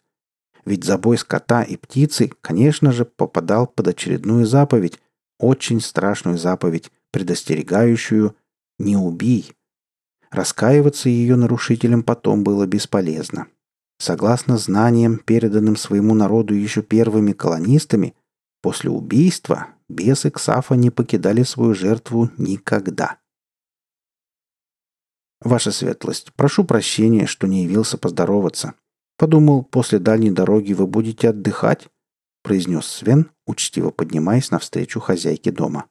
Ведь 0.64 0.85
забой 0.85 1.19
скота 1.19 1.62
и 1.62 1.76
птицы, 1.76 2.31
конечно 2.40 2.92
же, 2.92 3.04
попадал 3.04 3.66
под 3.66 3.88
очередную 3.88 4.47
заповедь, 4.47 5.00
очень 5.38 5.81
страшную 5.81 6.38
заповедь, 6.38 6.90
предостерегающую 7.11 8.37
«не 8.78 8.97
убий». 8.97 9.52
Раскаиваться 10.31 11.09
ее 11.09 11.37
нарушителям 11.37 12.02
потом 12.02 12.42
было 12.42 12.66
бесполезно. 12.66 13.49
Согласно 13.99 14.57
знаниям, 14.57 15.19
переданным 15.19 15.76
своему 15.76 16.14
народу 16.14 16.54
еще 16.54 16.83
первыми 16.83 17.33
колонистами, 17.33 18.14
после 18.62 18.90
убийства 18.90 19.69
бесы 19.88 20.31
Ксафа 20.31 20.75
не 20.75 20.90
покидали 20.90 21.42
свою 21.42 21.75
жертву 21.75 22.31
никогда. 22.38 23.19
«Ваша 25.40 25.73
светлость, 25.73 26.33
прошу 26.35 26.64
прощения, 26.64 27.26
что 27.26 27.47
не 27.47 27.64
явился 27.64 27.99
поздороваться. 27.99 28.75
Подумал, 29.23 29.62
после 29.62 30.00
дальней 30.00 30.33
дороги 30.33 30.73
вы 30.73 30.88
будете 30.88 31.29
отдыхать»,— 31.29 31.87
произнес 32.43 32.87
Свен, 32.87 33.31
учтиво 33.47 33.93
поднимаясь 33.93 34.50
навстречу 34.50 34.99
хозяйке 34.99 35.52
дома. 35.52 35.85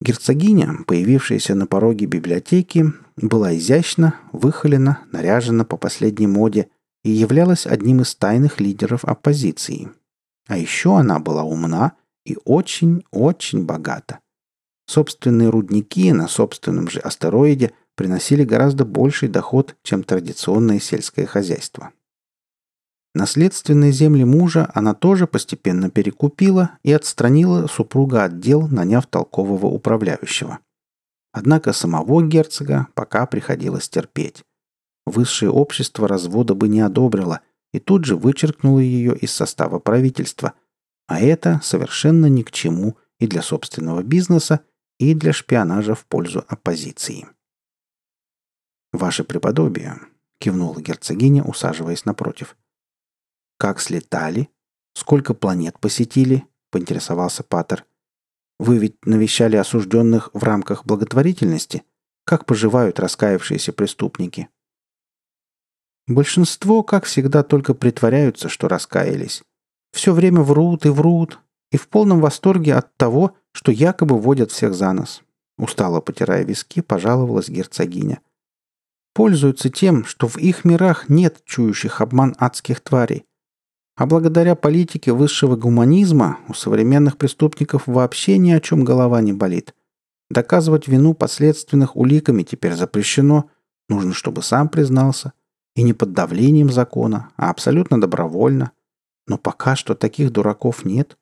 Герцогиня, 0.00 0.78
появившаяся 0.86 1.54
на 1.54 1.66
пороге 1.66 2.06
библиотеки, 2.06 2.86
была 3.18 3.54
изящна, 3.54 4.14
выхолена, 4.32 5.00
наряжена 5.12 5.66
по 5.66 5.76
последней 5.76 6.26
моде 6.26 6.70
и 7.04 7.10
являлась 7.10 7.66
одним 7.66 8.00
из 8.00 8.14
тайных 8.14 8.60
лидеров 8.60 9.04
оппозиции. 9.04 9.90
А 10.46 10.56
еще 10.56 10.96
она 10.96 11.18
была 11.18 11.42
умна 11.42 11.92
и 12.24 12.38
очень-очень 12.46 13.66
богата. 13.66 14.20
Собственные 14.86 15.50
рудники 15.50 16.14
на 16.14 16.28
собственном 16.28 16.88
же 16.88 17.00
астероиде 17.00 17.72
приносили 17.98 18.44
гораздо 18.44 18.84
больший 18.84 19.28
доход, 19.28 19.74
чем 19.82 20.04
традиционное 20.04 20.78
сельское 20.78 21.26
хозяйство. 21.26 21.90
Наследственные 23.12 23.90
земли 23.90 24.22
мужа 24.22 24.70
она 24.72 24.94
тоже 24.94 25.26
постепенно 25.26 25.90
перекупила 25.90 26.78
и 26.84 26.92
отстранила 26.92 27.66
супруга 27.66 28.22
от 28.22 28.38
дел, 28.38 28.68
наняв 28.68 29.08
толкового 29.08 29.66
управляющего. 29.66 30.60
Однако 31.32 31.72
самого 31.72 32.22
герцога 32.22 32.86
пока 32.94 33.26
приходилось 33.26 33.88
терпеть. 33.88 34.44
Высшее 35.04 35.50
общество 35.50 36.06
развода 36.06 36.54
бы 36.54 36.68
не 36.68 36.80
одобрило 36.80 37.40
и 37.72 37.80
тут 37.80 38.04
же 38.04 38.14
вычеркнуло 38.14 38.78
ее 38.78 39.18
из 39.18 39.32
состава 39.32 39.80
правительства. 39.80 40.52
А 41.08 41.20
это 41.20 41.60
совершенно 41.64 42.26
ни 42.26 42.42
к 42.42 42.52
чему 42.52 42.96
и 43.18 43.26
для 43.26 43.42
собственного 43.42 44.04
бизнеса, 44.04 44.60
и 45.00 45.14
для 45.14 45.32
шпионажа 45.32 45.96
в 45.96 46.06
пользу 46.06 46.44
оппозиции. 46.46 47.26
«Ваше 48.92 49.22
преподобие»,— 49.24 50.00
кивнула 50.40 50.80
герцогиня, 50.80 51.42
усаживаясь 51.42 52.06
напротив. 52.06 52.56
«Как 53.58 53.80
слетали? 53.80 54.48
Сколько 54.94 55.34
планет 55.34 55.78
посетили?»— 55.78 56.46
поинтересовался 56.70 57.42
Паттер. 57.42 57.84
«Вы 58.58 58.78
ведь 58.78 59.04
навещали 59.04 59.56
осужденных 59.56 60.30
в 60.32 60.42
рамках 60.42 60.86
благотворительности? 60.86 61.82
Как 62.24 62.46
поживают 62.46 62.98
раскаявшиеся 62.98 63.72
преступники?» 63.72 64.48
Большинство, 66.06 66.82
как 66.82 67.04
всегда, 67.04 67.42
только 67.42 67.74
притворяются, 67.74 68.48
что 68.48 68.68
раскаялись. 68.68 69.42
Все 69.92 70.14
время 70.14 70.40
врут 70.40 70.86
и 70.86 70.88
врут, 70.88 71.40
и 71.70 71.76
в 71.76 71.88
полном 71.88 72.20
восторге 72.20 72.74
от 72.74 72.96
того, 72.96 73.36
что 73.52 73.70
якобы 73.70 74.18
водят 74.18 74.50
всех 74.50 74.74
за 74.74 74.92
нос. 74.92 75.22
Устало 75.58 76.00
потирая 76.00 76.44
виски, 76.44 76.80
пожаловалась 76.80 77.50
герцогиня 77.50 78.22
пользуются 79.18 79.68
тем, 79.68 80.04
что 80.04 80.28
в 80.28 80.36
их 80.36 80.64
мирах 80.64 81.08
нет 81.08 81.42
чующих 81.44 82.00
обман 82.00 82.36
адских 82.38 82.80
тварей. 82.80 83.24
А 83.96 84.06
благодаря 84.06 84.54
политике 84.54 85.12
высшего 85.12 85.56
гуманизма 85.56 86.38
у 86.46 86.54
современных 86.54 87.16
преступников 87.16 87.88
вообще 87.88 88.38
ни 88.38 88.52
о 88.52 88.60
чем 88.60 88.84
голова 88.84 89.20
не 89.20 89.32
болит. 89.32 89.74
Доказывать 90.30 90.86
вину 90.86 91.14
последственных 91.14 91.96
уликами 91.96 92.44
теперь 92.44 92.74
запрещено. 92.74 93.50
Нужно, 93.88 94.12
чтобы 94.12 94.44
сам 94.44 94.68
признался. 94.68 95.32
И 95.74 95.82
не 95.82 95.94
под 95.94 96.12
давлением 96.12 96.70
закона, 96.70 97.30
а 97.36 97.50
абсолютно 97.50 98.00
добровольно. 98.00 98.70
Но 99.26 99.36
пока 99.36 99.74
что 99.74 99.96
таких 99.96 100.30
дураков 100.30 100.84
нет. 100.84 101.18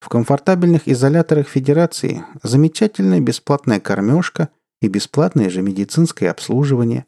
В 0.00 0.08
комфортабельных 0.08 0.88
изоляторах 0.88 1.46
Федерации 1.46 2.24
замечательная 2.42 3.20
бесплатная 3.20 3.80
кормежка– 3.80 4.48
и 4.82 4.88
бесплатное 4.88 5.48
же 5.48 5.62
медицинское 5.62 6.28
обслуживание, 6.28 7.06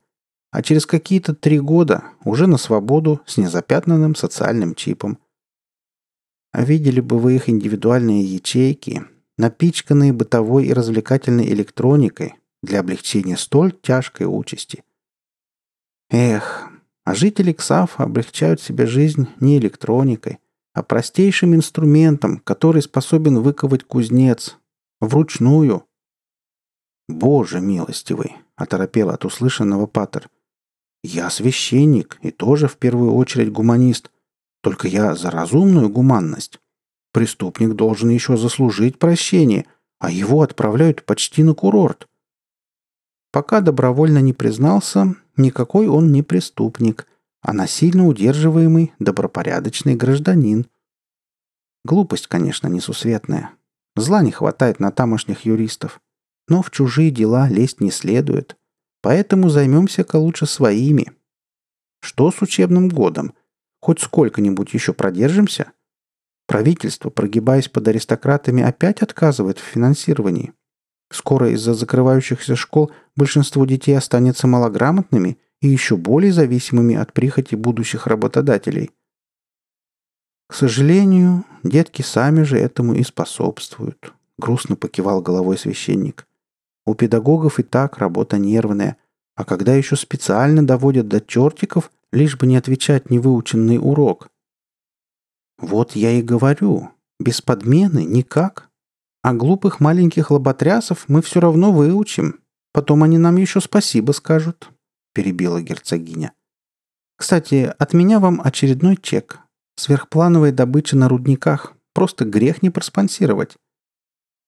а 0.50 0.62
через 0.62 0.86
какие-то 0.86 1.34
три 1.34 1.58
года 1.58 2.04
уже 2.24 2.46
на 2.46 2.56
свободу 2.56 3.20
с 3.26 3.36
незапятнанным 3.36 4.14
социальным 4.14 4.76
чипом. 4.76 5.18
А 6.52 6.64
видели 6.64 7.00
бы 7.00 7.18
вы 7.18 7.34
их 7.34 7.48
индивидуальные 7.50 8.22
ячейки, 8.22 9.02
напичканные 9.36 10.12
бытовой 10.12 10.66
и 10.66 10.72
развлекательной 10.72 11.48
электроникой 11.48 12.34
для 12.62 12.78
облегчения 12.78 13.36
столь 13.36 13.72
тяжкой 13.72 14.28
участи. 14.28 14.84
Эх, 16.10 16.68
а 17.02 17.14
жители 17.16 17.52
КСАФ 17.52 17.98
облегчают 17.98 18.60
себе 18.60 18.86
жизнь 18.86 19.26
не 19.40 19.58
электроникой, 19.58 20.38
а 20.74 20.84
простейшим 20.84 21.56
инструментом, 21.56 22.38
который 22.38 22.82
способен 22.82 23.40
выковать 23.40 23.82
кузнец, 23.82 24.58
вручную, 25.00 25.84
«Боже 27.08 27.60
милостивый!»— 27.60 28.36
оторопел 28.56 29.10
от 29.10 29.24
услышанного 29.24 29.86
Паттер. 29.86 30.30
«Я 31.02 31.28
священник 31.30 32.18
и 32.22 32.30
тоже 32.30 32.66
в 32.66 32.76
первую 32.76 33.14
очередь 33.14 33.52
гуманист. 33.52 34.10
Только 34.62 34.88
я 34.88 35.14
за 35.14 35.30
разумную 35.30 35.90
гуманность. 35.90 36.60
Преступник 37.12 37.74
должен 37.74 38.08
еще 38.08 38.36
заслужить 38.36 38.98
прощение, 38.98 39.66
а 39.98 40.10
его 40.10 40.42
отправляют 40.42 41.04
почти 41.04 41.42
на 41.42 41.54
курорт. 41.54 42.08
Пока 43.30 43.60
добровольно 43.60 44.18
не 44.18 44.32
признался, 44.32 45.14
никакой 45.36 45.86
он 45.86 46.12
не 46.12 46.22
преступник, 46.22 47.06
а 47.42 47.52
насильно 47.52 48.06
удерживаемый 48.06 48.94
добропорядочный 48.98 49.94
гражданин. 49.94 50.66
Глупость, 51.84 52.26
конечно, 52.26 52.68
несусветная. 52.68 53.50
Зла 53.96 54.22
не 54.22 54.32
хватает 54.32 54.80
на 54.80 54.90
тамошних 54.90 55.44
юристов. 55.44 56.00
Но 56.48 56.62
в 56.62 56.70
чужие 56.70 57.10
дела 57.10 57.48
лезть 57.48 57.80
не 57.80 57.90
следует. 57.90 58.56
Поэтому 59.00 59.48
займемся-ка 59.48 60.16
лучше 60.16 60.46
своими. 60.46 61.12
Что 62.00 62.30
с 62.30 62.42
учебным 62.42 62.88
годом? 62.88 63.34
Хоть 63.80 64.00
сколько-нибудь 64.00 64.74
еще 64.74 64.92
продержимся? 64.92 65.72
Правительство, 66.46 67.10
прогибаясь 67.10 67.68
под 67.68 67.88
аристократами, 67.88 68.62
опять 68.62 69.02
отказывает 69.02 69.58
в 69.58 69.62
финансировании. 69.62 70.52
Скоро 71.10 71.50
из-за 71.50 71.74
закрывающихся 71.74 72.56
школ 72.56 72.92
большинство 73.16 73.64
детей 73.64 73.96
останется 73.96 74.46
малограмотными 74.46 75.38
и 75.60 75.68
еще 75.68 75.96
более 75.96 76.32
зависимыми 76.32 76.94
от 76.94 77.12
прихоти 77.12 77.54
будущих 77.54 78.06
работодателей. 78.06 78.90
К 80.48 80.54
сожалению, 80.54 81.44
детки 81.62 82.02
сами 82.02 82.42
же 82.42 82.58
этому 82.58 82.94
и 82.94 83.02
способствуют, 83.02 84.12
грустно 84.38 84.76
покивал 84.76 85.22
головой 85.22 85.56
священник. 85.56 86.26
У 86.86 86.94
педагогов 86.94 87.58
и 87.58 87.62
так 87.62 87.98
работа 87.98 88.38
нервная, 88.38 88.96
а 89.36 89.44
когда 89.44 89.74
еще 89.74 89.96
специально 89.96 90.66
доводят 90.66 91.08
до 91.08 91.20
чертиков, 91.20 91.90
лишь 92.12 92.36
бы 92.36 92.46
не 92.46 92.56
отвечать 92.56 93.10
невыученный 93.10 93.78
урок. 93.78 94.28
Вот 95.58 95.96
я 95.96 96.12
и 96.12 96.22
говорю, 96.22 96.90
без 97.18 97.40
подмены 97.40 98.04
никак. 98.04 98.70
А 99.22 99.32
глупых 99.32 99.80
маленьких 99.80 100.30
лоботрясов 100.30 101.04
мы 101.08 101.22
все 101.22 101.40
равно 101.40 101.72
выучим. 101.72 102.40
Потом 102.72 103.02
они 103.02 103.18
нам 103.18 103.36
еще 103.36 103.60
спасибо 103.60 104.12
скажут»,— 104.12 104.68
перебила 105.14 105.62
герцогиня. 105.62 106.32
«Кстати, 107.16 107.72
от 107.78 107.94
меня 107.94 108.20
вам 108.20 108.40
очередной 108.44 108.96
чек. 108.96 109.38
Сверхплановая 109.76 110.52
добыча 110.52 110.96
на 110.96 111.08
рудниках. 111.08 111.72
Просто 111.94 112.24
грех 112.24 112.62
не 112.62 112.70
проспонсировать». 112.70 113.56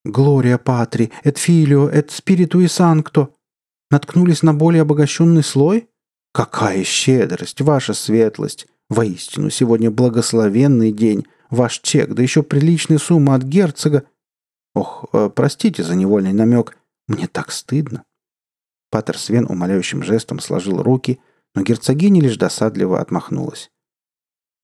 «Глория 0.07 0.57
патри, 0.57 1.11
эт 1.23 1.37
филио, 1.37 1.89
эт 1.89 2.11
спириту 2.11 2.61
и 2.61 2.67
санкто». 2.67 3.29
Наткнулись 3.91 4.43
на 4.43 4.53
более 4.53 4.81
обогащенный 4.81 5.43
слой? 5.43 5.89
Какая 6.33 6.83
щедрость, 6.83 7.61
ваша 7.61 7.93
светлость! 7.93 8.67
Воистину, 8.89 9.49
сегодня 9.49 9.91
благословенный 9.91 10.91
день. 10.93 11.25
Ваш 11.49 11.79
чек, 11.79 12.13
да 12.13 12.23
еще 12.23 12.41
приличная 12.41 12.99
сумма 12.99 13.35
от 13.35 13.43
герцога. 13.43 14.03
Ох, 14.73 15.05
э, 15.11 15.29
простите 15.33 15.83
за 15.83 15.95
невольный 15.95 16.33
намек. 16.33 16.77
Мне 17.07 17.27
так 17.27 17.51
стыдно. 17.51 18.03
Патер 18.89 19.17
Свен 19.17 19.45
умоляющим 19.45 20.03
жестом 20.03 20.39
сложил 20.39 20.81
руки, 20.81 21.19
но 21.53 21.63
герцогиня 21.63 22.21
лишь 22.21 22.37
досадливо 22.37 23.01
отмахнулась. 23.01 23.71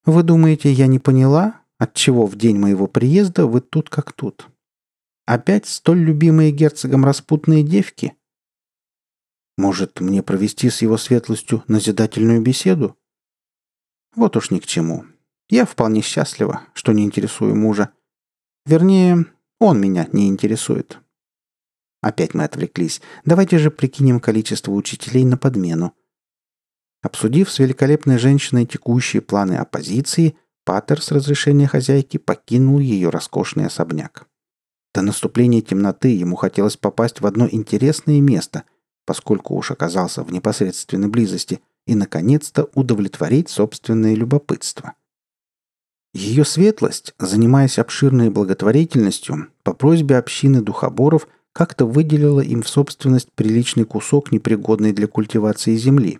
«Вы 0.05 0.23
думаете, 0.23 0.71
я 0.71 0.87
не 0.87 0.99
поняла, 0.99 1.61
отчего 1.77 2.25
в 2.25 2.37
день 2.37 2.57
моего 2.57 2.87
приезда 2.87 3.45
вы 3.45 3.59
тут 3.59 3.89
как 3.89 4.13
тут? 4.13 4.47
Опять 5.25 5.65
столь 5.67 5.99
любимые 5.99 6.51
герцогом 6.51 7.05
распутные 7.05 7.63
девки?» 7.63 8.15
«Может, 9.57 9.99
мне 9.99 10.23
провести 10.23 10.69
с 10.69 10.81
его 10.81 10.97
светлостью 10.97 11.63
назидательную 11.67 12.41
беседу?» 12.41 12.97
«Вот 14.15 14.35
уж 14.35 14.51
ни 14.51 14.59
к 14.59 14.65
чему. 14.65 15.05
Я 15.49 15.65
вполне 15.65 16.01
счастлива, 16.01 16.63
что 16.73 16.93
не 16.93 17.03
интересую 17.03 17.55
мужа. 17.55 17.93
Вернее, 18.65 19.25
он 19.59 19.79
меня 19.79 20.07
не 20.11 20.27
интересует. 20.27 20.99
Опять 22.01 22.33
мы 22.33 22.43
отвлеклись. 22.43 23.01
Давайте 23.23 23.57
же 23.57 23.71
прикинем 23.71 24.19
количество 24.19 24.71
учителей 24.71 25.23
на 25.25 25.37
подмену. 25.37 25.93
Обсудив 27.01 27.51
с 27.51 27.59
великолепной 27.59 28.17
женщиной 28.17 28.65
текущие 28.65 29.21
планы 29.21 29.55
оппозиции, 29.55 30.37
Паттер 30.65 31.01
с 31.01 31.11
разрешения 31.11 31.67
хозяйки 31.67 32.17
покинул 32.17 32.79
ее 32.79 33.09
роскошный 33.09 33.65
особняк. 33.65 34.27
До 34.93 35.01
наступления 35.01 35.61
темноты 35.61 36.09
ему 36.09 36.35
хотелось 36.35 36.77
попасть 36.77 37.21
в 37.21 37.25
одно 37.25 37.47
интересное 37.49 38.21
место, 38.21 38.63
поскольку 39.05 39.55
уж 39.55 39.71
оказался 39.71 40.23
в 40.23 40.31
непосредственной 40.31 41.07
близости, 41.07 41.61
и, 41.85 41.95
наконец-то, 41.95 42.69
удовлетворить 42.73 43.49
собственное 43.49 44.15
любопытство– 44.15 44.93
ее 46.13 46.45
светлость, 46.45 47.15
занимаясь 47.17 47.79
обширной 47.79 48.29
благотворительностью, 48.29 49.47
по 49.63 49.73
просьбе 49.73 50.17
общины 50.17 50.61
духоборов 50.61 51.27
как-то 51.53 51.85
выделила 51.87 52.41
им 52.41 52.61
в 52.61 52.69
собственность 52.69 53.31
приличный 53.31 53.83
кусок 53.83 54.31
непригодной 54.31 54.93
для 54.93 55.07
культивации 55.07 55.75
земли, 55.75 56.19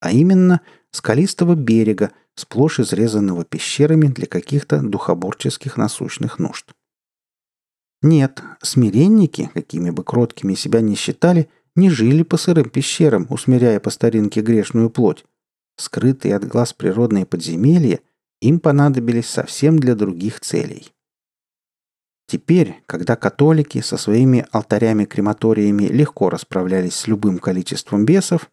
а 0.00 0.12
именно 0.12 0.60
скалистого 0.92 1.56
берега, 1.56 2.12
сплошь 2.36 2.78
изрезанного 2.78 3.44
пещерами 3.44 4.06
для 4.06 4.26
каких-то 4.26 4.80
духоборческих 4.80 5.76
насущных 5.76 6.38
нужд. 6.38 6.72
Нет, 8.04 8.40
смиренники, 8.62 9.50
какими 9.52 9.90
бы 9.90 10.04
кроткими 10.04 10.54
себя 10.54 10.80
не 10.80 10.94
считали, 10.94 11.48
не 11.74 11.90
жили 11.90 12.22
по 12.22 12.36
сырым 12.36 12.70
пещерам, 12.70 13.26
усмиряя 13.30 13.80
по 13.80 13.90
старинке 13.90 14.42
грешную 14.42 14.90
плоть. 14.90 15.24
Скрытые 15.76 16.36
от 16.36 16.46
глаз 16.46 16.72
природные 16.72 17.26
подземелья– 17.26 17.98
им 18.44 18.60
понадобились 18.60 19.28
совсем 19.28 19.78
для 19.78 19.94
других 19.94 20.40
целей. 20.40 20.92
Теперь, 22.26 22.82
когда 22.86 23.16
католики 23.16 23.80
со 23.80 23.96
своими 23.96 24.46
алтарями-крематориями 24.52 25.84
легко 25.84 26.30
расправлялись 26.30 26.94
с 26.94 27.06
любым 27.06 27.38
количеством 27.38 28.04
бесов, 28.04 28.50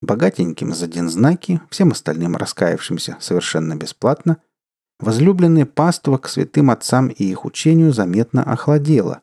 богатеньким 0.00 0.74
за 0.74 0.86
знаки, 1.08 1.60
всем 1.70 1.92
остальным 1.92 2.36
раскаявшимся 2.36 3.16
совершенно 3.20 3.74
бесплатно, 3.76 4.38
возлюбленное 5.00 5.66
паства 5.66 6.18
к 6.18 6.28
святым 6.28 6.70
отцам 6.70 7.08
и 7.08 7.24
их 7.24 7.44
учению 7.44 7.92
заметно 7.92 8.42
охладело. 8.42 9.22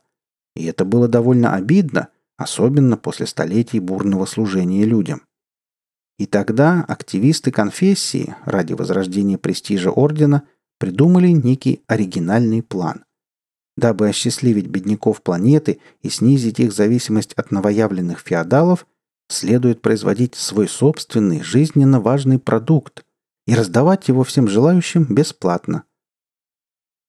И 0.54 0.64
это 0.64 0.84
было 0.84 1.08
довольно 1.08 1.54
обидно, 1.54 2.08
особенно 2.36 2.96
после 2.96 3.26
столетий 3.26 3.80
бурного 3.80 4.26
служения 4.26 4.84
людям– 4.84 5.22
и 6.18 6.26
тогда 6.26 6.84
активисты 6.86 7.50
конфессии 7.50 8.36
ради 8.44 8.72
возрождения 8.72 9.36
престижа 9.36 9.90
ордена 9.90 10.44
придумали 10.78 11.28
некий 11.28 11.82
оригинальный 11.86 12.62
план. 12.62 13.04
Дабы 13.76 14.08
осчастливить 14.08 14.68
бедняков 14.68 15.22
планеты 15.22 15.80
и 16.02 16.08
снизить 16.08 16.60
их 16.60 16.72
зависимость 16.72 17.32
от 17.32 17.50
новоявленных 17.50 18.20
феодалов, 18.20 18.86
следует 19.28 19.82
производить 19.82 20.36
свой 20.36 20.68
собственный 20.68 21.42
жизненно 21.42 22.00
важный 22.00 22.38
продукт 22.38 23.03
и 23.46 23.54
раздавать 23.54 24.08
его 24.08 24.24
всем 24.24 24.48
желающим 24.48 25.04
бесплатно. 25.04 25.84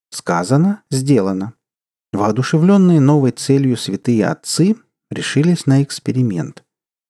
Сказано, 0.10 0.84
сделано. 0.90 1.54
Воодушевленные 2.14 3.00
новой 3.00 3.32
целью 3.32 3.78
святые 3.78 4.28
отцы 4.28 4.76
решились 5.10 5.66
на 5.66 5.84
эксперимент 5.84 6.64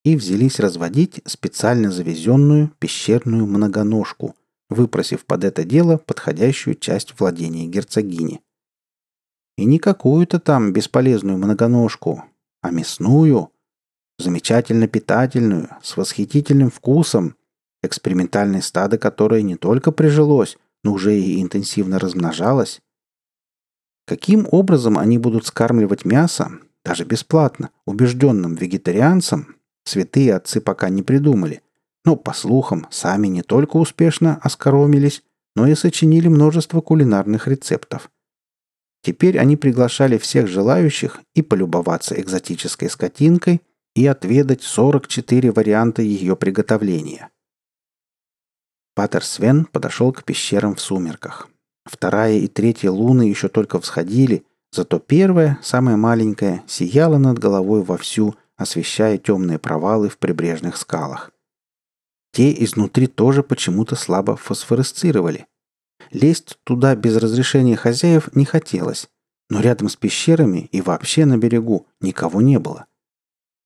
и 0.04 0.16
взялись 0.16 0.60
разводить 0.60 1.22
специально 1.26 1.92
завезенную 1.92 2.72
пещерную 2.80 3.46
многоножку, 3.46 4.36
выпросив 4.70 5.26
под 5.26 5.44
это 5.44 5.64
дело 5.64 5.98
подходящую 5.98 6.76
часть 6.76 7.20
владения 7.20 7.68
герцогини. 7.68 8.42
И 9.58 9.66
не 9.66 9.80
какую-то 9.80 10.40
там 10.40 10.74
бесполезную 10.74 11.38
многоножку, 11.38 12.24
а 12.62 12.72
мясную, 12.72 13.52
замечательно 14.18 14.88
питательную, 14.88 15.70
с 15.82 15.98
восхитительным 15.98 16.70
вкусом, 16.70 17.36
экспериментальное 17.86 18.62
стадо 18.62 18.98
которое 18.98 19.42
не 19.42 19.56
только 19.56 19.92
прижилось, 19.92 20.58
но 20.84 20.94
уже 20.94 21.18
и 21.18 21.42
интенсивно 21.42 22.00
размножалось. 22.00 22.80
Каким 24.06 24.48
образом 24.52 24.98
они 24.98 25.18
будут 25.18 25.48
скармливать 25.48 26.06
мясо, 26.06 26.52
даже 26.84 27.06
бесплатно, 27.06 27.72
убежденным 27.86 28.56
вегетарианцам, 28.56 29.56
Святые 29.86 30.36
отцы 30.36 30.62
пока 30.62 30.90
не 30.90 31.04
придумали. 31.04 31.62
Но, 32.04 32.16
по 32.16 32.34
слухам, 32.34 32.88
сами 32.90 33.28
не 33.28 33.44
только 33.44 33.78
успешно 33.78 34.40
оскоромились, 34.42 35.24
но 35.56 35.68
и 35.68 35.76
сочинили 35.76 36.28
множество 36.28 36.82
кулинарных 36.82 37.48
рецептов. 37.48 38.10
Теперь 39.02 39.38
они 39.38 39.56
приглашали 39.56 40.18
всех 40.18 40.48
желающих 40.48 41.22
и 41.36 41.44
полюбоваться 41.44 42.20
экзотической 42.20 42.90
скотинкой, 42.90 43.62
и 43.96 44.06
отведать 44.08 44.62
44 44.62 45.52
варианта 45.52 46.02
ее 46.02 46.36
приготовления. 46.36 47.30
Патер 48.96 49.24
Свен 49.24 49.66
подошел 49.66 50.12
к 50.12 50.24
пещерам 50.24 50.76
в 50.76 50.82
сумерках. 50.82 51.50
Вторая 51.84 52.38
и 52.38 52.48
третья 52.48 52.90
луны 52.90 53.24
еще 53.24 53.50
только 53.50 53.80
всходили, 53.80 54.44
зато 54.72 54.98
первая, 54.98 55.60
самая 55.62 55.98
маленькая, 55.98 56.64
сияла 56.66 57.18
над 57.20 57.38
головой 57.38 57.84
вовсю– 57.84 58.36
освещая 58.58 59.18
темные 59.18 59.60
провалы 59.60 60.10
в 60.10 60.18
прибрежных 60.18 60.78
скалах. 60.78 61.32
Те 62.32 62.52
изнутри 62.64 63.08
тоже 63.08 63.44
почему-то 63.44 63.96
слабо 63.96 64.36
фосфоресцировали. 64.36 65.48
Лезть 66.12 66.58
туда 66.64 66.96
без 66.96 67.18
разрешения 67.18 67.76
хозяев 67.76 68.34
не 68.36 68.46
хотелось, 68.46 69.08
но 69.50 69.62
рядом 69.62 69.90
с 69.90 69.96
пещерами 69.96 70.70
и 70.72 70.82
вообще 70.82 71.26
на 71.26 71.38
берегу 71.38 71.88
никого 72.02 72.42
не 72.42 72.60
было. 72.60 72.86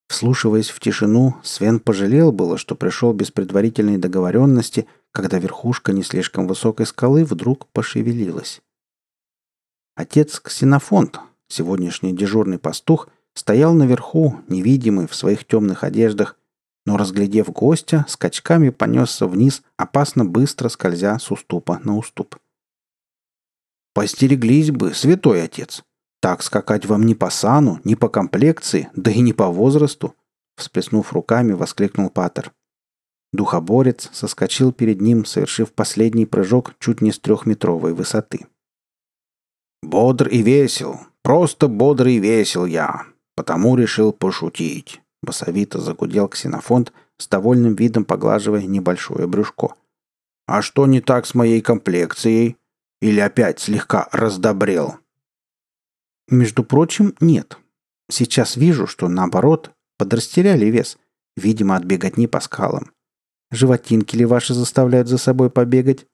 Вслушиваясь 0.07 0.69
в 0.69 0.79
тишину, 0.79 1.35
Свен 1.43 1.79
пожалел 1.79 2.31
было, 2.31 2.57
что 2.57 2.75
пришел 2.75 3.13
без 3.13 3.31
предварительной 3.31 3.97
договоренности, 3.97 4.87
когда 5.11 5.39
верхушка 5.39 5.91
не 5.91 6.03
слишком 6.03 6.47
высокой 6.47 6.85
скалы 6.85 7.25
вдруг 7.25 7.67
пошевелилась. 7.67 8.61
Отец 9.95 10.39
Ксенофонт, 10.39 11.19
сегодняшний 11.47 12.15
дежурный 12.15 12.59
пастух, 12.59 13.09
стоял 13.33 13.73
наверху, 13.73 14.39
невидимый 14.47 15.07
в 15.07 15.15
своих 15.15 15.45
темных 15.45 15.83
одеждах, 15.83 16.37
но, 16.85 16.97
разглядев 16.97 17.49
гостя, 17.49 18.05
скачками 18.07 18.69
понесся 18.69 19.27
вниз, 19.27 19.61
опасно 19.77 20.25
быстро 20.25 20.69
скользя 20.69 21.19
с 21.19 21.31
уступа 21.31 21.79
на 21.83 21.97
уступ. 21.97 22.37
«Постереглись 23.93 24.71
бы, 24.71 24.93
святой 24.93 25.43
отец! 25.43 25.83
Так 26.21 26.43
скакать 26.43 26.85
вам 26.85 27.05
ни 27.05 27.13
по 27.13 27.29
сану, 27.29 27.79
ни 27.83 27.95
по 27.95 28.09
комплекции, 28.09 28.89
да 28.95 29.11
и 29.11 29.19
не 29.19 29.33
по 29.33 29.47
возрасту!» 29.47 30.15
Всплеснув 30.55 31.13
руками, 31.13 31.53
воскликнул 31.53 32.09
Патер. 32.09 32.51
Духоборец 33.31 34.09
соскочил 34.11 34.71
перед 34.71 35.01
ним, 35.01 35.25
совершив 35.25 35.71
последний 35.71 36.25
прыжок 36.25 36.73
чуть 36.79 37.01
не 37.01 37.11
с 37.11 37.19
трехметровой 37.19 37.93
высоты. 37.93 38.47
«Бодр 39.83 40.27
и 40.27 40.41
весел, 40.41 40.99
просто 41.21 41.67
бодр 41.67 42.07
и 42.07 42.17
весел 42.17 42.65
я. 42.65 43.05
потому 43.35 43.77
решил 43.77 44.11
пошутить»,— 44.11 45.01
басовито 45.21 45.79
загудел 45.79 46.27
ксенофонт, 46.27 46.91
с 47.17 47.27
довольным 47.27 47.75
видом 47.75 48.03
поглаживая 48.03 48.63
небольшое 48.63 49.27
брюшко. 49.27 49.75
«А 50.45 50.61
что 50.61 50.87
не 50.87 50.99
так 50.99 51.25
с 51.25 51.35
моей 51.35 51.61
комплекцией? 51.61 52.57
Или 53.01 53.19
опять 53.19 53.59
слегка 53.59 54.09
раздобрел?» 54.11 54.97
«Между 56.29 56.63
прочим, 56.63 57.15
нет. 57.21 57.57
Сейчас 58.09 58.57
вижу, 58.57 58.87
что 58.87 59.07
наоборот, 59.07 59.71
подрастеряли 59.97 60.65
вес, 60.65 60.97
видимо, 61.37 61.75
от 61.75 61.83
беготни 61.83 62.27
по 62.27 62.39
скалам. 62.39 62.91
Животинки 63.51 64.15
ли 64.15 64.25
ваши 64.25 64.53
заставляют 64.53 65.07
за 65.07 65.17
собой 65.17 65.49
побегать? 65.49 66.05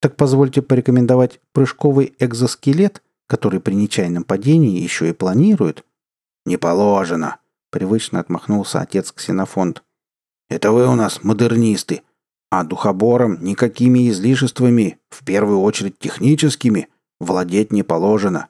Так 0.00 0.16
позвольте 0.16 0.62
порекомендовать 0.62 1.40
прыжковый 1.52 2.14
экзоскелет, 2.18 3.02
который 3.26 3.60
при 3.60 3.74
нечаянном 3.74 4.24
падении 4.24 4.80
еще 4.80 5.08
и 5.08 5.12
планирует. 5.12 5.84
«Не 6.44 6.56
положено»,— 6.58 7.38
привычно 7.70 8.20
отмахнулся 8.20 8.80
отец 8.80 9.10
Ксенофонт. 9.10 9.82
«Это 10.48 10.70
вы 10.70 10.86
у 10.86 10.94
нас 10.94 11.24
модернисты, 11.24 12.02
а 12.50 12.62
духобором 12.62 13.42
никакими 13.42 14.08
излишествами, 14.08 14.98
в 15.10 15.24
первую 15.24 15.60
очередь 15.60 15.98
техническими, 15.98 16.88
владеть 17.18 17.72
не 17.72 17.82
положено. 17.82 18.48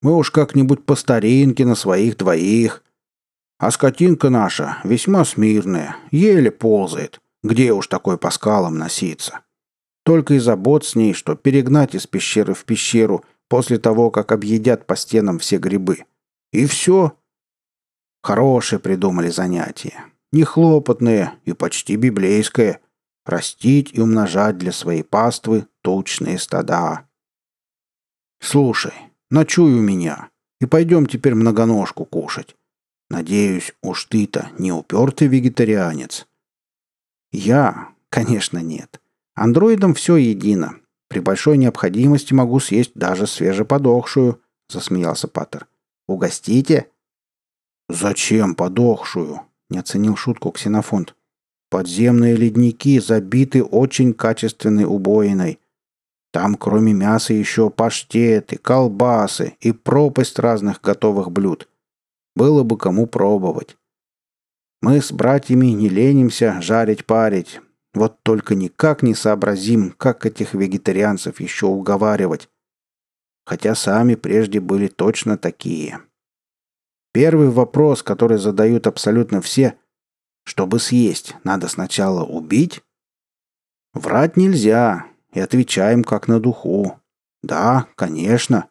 Мы 0.00 0.16
уж 0.16 0.30
как-нибудь 0.30 0.84
по 0.84 0.96
старинке 0.96 1.66
на 1.66 1.74
своих 1.74 2.16
двоих. 2.16 2.82
А 3.58 3.70
скотинка 3.70 4.30
наша 4.30 4.78
весьма 4.82 5.24
смирная, 5.24 5.96
еле 6.10 6.50
ползает. 6.50 7.20
Где 7.42 7.72
уж 7.72 7.88
такой 7.88 8.18
по 8.18 8.30
скалам 8.30 8.78
носиться? 8.78 9.40
Только 10.04 10.34
и 10.34 10.38
забот 10.38 10.84
с 10.84 10.94
ней, 10.94 11.12
что 11.12 11.34
перегнать 11.34 11.94
из 11.94 12.06
пещеры 12.06 12.54
в 12.54 12.64
пещеру 12.64 13.24
после 13.48 13.78
того, 13.78 14.10
как 14.10 14.32
объедят 14.32 14.86
по 14.86 14.96
стенам 14.96 15.38
все 15.38 15.58
грибы. 15.58 16.04
И 16.52 16.66
все. 16.66 17.16
Хорошее 18.22 18.80
придумали 18.80 19.28
занятие. 19.28 20.04
Нехлопотное 20.32 21.34
и 21.44 21.52
почти 21.52 21.96
библейское. 21.96 22.80
Растить 23.24 23.90
и 23.92 24.00
умножать 24.00 24.58
для 24.58 24.72
своей 24.72 25.04
паствы 25.04 25.66
тучные 25.82 26.38
стада. 26.38 27.06
Слушай, 28.40 28.94
ночуй 29.30 29.72
у 29.72 29.80
меня. 29.80 30.30
И 30.60 30.66
пойдем 30.66 31.06
теперь 31.06 31.34
многоножку 31.34 32.04
кушать. 32.04 32.56
Надеюсь, 33.10 33.72
уж 33.82 34.06
ты-то 34.06 34.50
не 34.58 34.72
упертый 34.72 35.28
вегетарианец. 35.28 36.26
Я? 37.32 37.88
Конечно, 38.10 38.58
нет. 38.58 39.00
Андроидам 39.34 39.94
все 39.94 40.16
едино. 40.16 40.76
При 41.08 41.20
большой 41.20 41.56
необходимости 41.56 42.34
могу 42.34 42.60
съесть 42.60 42.92
даже 42.94 43.26
свежеподохшую, 43.26 44.40
засмеялся 44.68 45.28
Паттер. 45.28 45.66
Угостите? 46.06 46.88
Зачем 47.88 48.54
подохшую? 48.54 49.42
Не 49.70 49.78
оценил 49.78 50.16
шутку 50.16 50.50
ксенофонт. 50.50 51.14
Подземные 51.70 52.36
ледники 52.36 52.98
забиты 53.00 53.64
очень 53.64 54.12
качественной 54.12 54.84
убоиной. 54.84 55.58
Там 56.30 56.54
кроме 56.54 56.92
мяса 56.92 57.32
еще 57.34 57.70
паштеты, 57.70 58.56
колбасы 58.56 59.56
и 59.60 59.72
пропасть 59.72 60.38
разных 60.38 60.80
готовых 60.82 61.30
блюд. 61.30 61.68
Было 62.34 62.62
бы 62.62 62.78
кому 62.78 63.06
пробовать. 63.06 63.76
Мы 64.82 65.00
с 65.00 65.12
братьями 65.12 65.66
не 65.66 65.88
ленимся 65.88 66.60
жарить-парить. 66.60 67.60
Вот 67.94 68.20
только 68.24 68.56
никак 68.56 69.02
не 69.02 69.14
сообразим, 69.14 69.92
как 69.92 70.26
этих 70.26 70.54
вегетарианцев 70.54 71.40
еще 71.40 71.66
уговаривать. 71.66 72.48
Хотя 73.46 73.76
сами 73.76 74.16
прежде 74.16 74.58
были 74.58 74.88
точно 74.88 75.38
такие. 75.38 76.00
Первый 77.12 77.48
вопрос, 77.48 78.02
который 78.02 78.38
задают 78.38 78.88
абсолютно 78.88 79.40
все, 79.40 79.78
чтобы 80.44 80.80
съесть, 80.80 81.36
надо 81.44 81.68
сначала 81.68 82.24
убить? 82.24 82.82
Врать 83.94 84.36
нельзя, 84.36 85.06
и 85.32 85.38
отвечаем 85.38 86.02
как 86.02 86.26
на 86.26 86.40
духу. 86.40 87.00
Да, 87.42 87.86
конечно. 87.94 88.68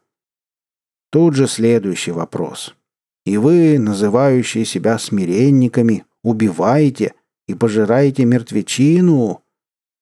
Тут 1.10 1.36
же 1.36 1.48
следующий 1.48 2.12
вопрос. 2.12 2.76
И 3.26 3.38
вы, 3.38 3.78
называющие 3.78 4.66
себя 4.66 4.98
смиренниками, 4.98 6.06
убиваете 6.24 7.14
и 7.48 7.54
пожираете 7.54 8.26
мертвечину. 8.26 9.44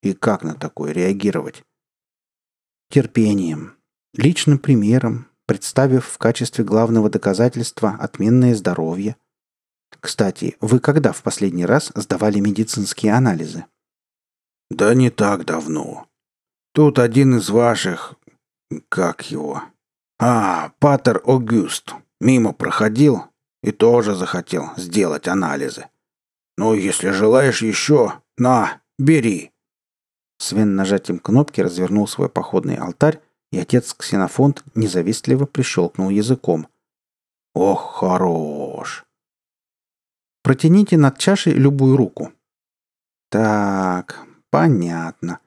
И 0.01 0.13
как 0.13 0.43
на 0.43 0.55
такое 0.55 0.91
реагировать? 0.91 1.63
Терпением, 2.89 3.75
личным 4.13 4.57
примером, 4.57 5.27
представив 5.45 6.05
в 6.05 6.17
качестве 6.17 6.63
главного 6.63 7.09
доказательства 7.09 7.97
отменное 7.99 8.55
здоровье. 8.55 9.17
Кстати, 9.99 10.55
вы 10.61 10.79
когда 10.79 11.11
в 11.11 11.21
последний 11.23 11.65
раз 11.65 11.91
сдавали 11.95 12.39
медицинские 12.39 13.13
анализы? 13.13 13.65
Да 14.69 14.93
не 14.93 15.09
так 15.09 15.45
давно. 15.45 16.07
Тут 16.73 16.99
один 16.99 17.37
из 17.37 17.49
ваших... 17.49 18.15
Как 18.87 19.31
его? 19.31 19.63
А, 20.19 20.73
Патер 20.77 21.21
Огюст. 21.25 21.95
Мимо 22.19 22.53
проходил 22.53 23.25
и 23.63 23.71
тоже 23.71 24.15
захотел 24.15 24.71
сделать 24.77 25.27
анализы. 25.27 25.87
Ну, 26.57 26.73
если 26.73 27.11
желаешь 27.11 27.61
еще, 27.61 28.21
на, 28.37 28.81
бери. 28.97 29.51
Свен 30.37 30.75
нажатием 30.75 31.19
кнопки 31.19 31.61
развернул 31.61 32.07
свой 32.07 32.29
походный 32.29 32.75
алтарь, 32.75 33.21
и 33.51 33.59
отец 33.59 33.93
Ксенофонт 33.93 34.63
независтливо 34.75 35.45
прищелкнул 35.45 36.09
языком. 36.09 36.67
«Ох, 37.53 37.99
хорош!» 37.99 39.05
«Протяните 40.43 40.97
над 40.97 41.17
чашей 41.17 41.53
любую 41.53 41.97
руку». 41.97 42.31
«Так, 43.29 44.25
понятно 44.49 45.39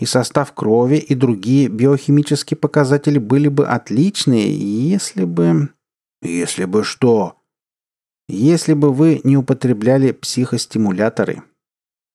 и 0.00 0.06
состав 0.06 0.52
крови, 0.54 0.96
и 0.96 1.14
другие 1.14 1.68
биохимические 1.68 2.56
показатели 2.56 3.18
были 3.18 3.48
бы 3.48 3.68
отличные, 3.68 4.50
если 4.90 5.24
бы... 5.24 5.68
Если 6.22 6.64
бы 6.64 6.84
что? 6.84 7.36
Если 8.28 8.74
бы 8.74 8.92
вы 8.92 9.20
не 9.24 9.36
употребляли 9.36 10.12
психостимуляторы. 10.12 11.42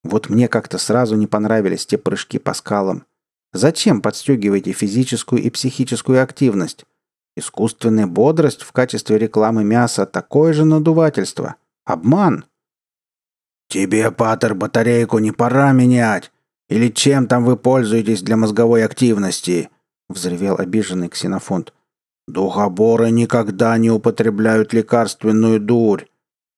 Вот 0.04 0.28
мне 0.30 0.48
как-то 0.48 0.78
сразу 0.78 1.16
не 1.16 1.26
понравились 1.26 1.86
те 1.86 1.98
прыжки 1.98 2.38
по 2.38 2.54
скалам. 2.54 3.04
Зачем 3.52 4.00
подстегиваете 4.00 4.72
физическую 4.72 5.42
и 5.42 5.50
психическую 5.50 6.22
активность? 6.22 6.84
Искусственная 7.36 8.06
бодрость 8.06 8.62
в 8.62 8.72
качестве 8.72 9.18
рекламы 9.18 9.64
мяса– 9.64 10.06
такое 10.06 10.52
же 10.52 10.64
надувательство. 10.64 11.56
Обман. 11.84 12.44
«Тебе, 13.68 14.10
Паттер, 14.10 14.54
батарейку 14.54 15.18
не 15.18 15.32
пора 15.32 15.72
менять. 15.72 16.32
Или 16.68 16.88
чем 16.88 17.26
там 17.26 17.44
вы 17.44 17.56
пользуетесь 17.56 18.22
для 18.22 18.36
мозговой 18.36 18.84
активности?»— 18.84 19.70
взревел 20.08 20.56
обиженный 20.58 21.08
ксенофонт. 21.08 21.72
«Духоборы 22.26 23.10
никогда 23.10 23.78
не 23.78 23.90
употребляют 23.90 24.72
лекарственную 24.72 25.60
дурь. 25.60 26.06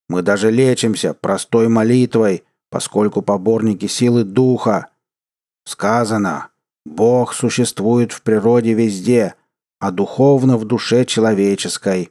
Мы 0.08 0.22
даже 0.22 0.50
лечимся 0.50 1.12
простой 1.12 1.68
молитвой, 1.68 2.44
поскольку 2.70 3.22
поборники 3.22 3.86
силы 3.86 4.24
духа. 4.24 4.88
Сказано, 5.64 6.48
Бог 6.86 7.34
существует 7.34 8.12
в 8.12 8.22
природе 8.22 8.72
везде, 8.72 9.34
а 9.78 9.90
духовно 9.90 10.56
в 10.56 10.64
душе 10.64 11.04
человеческой. 11.04 12.10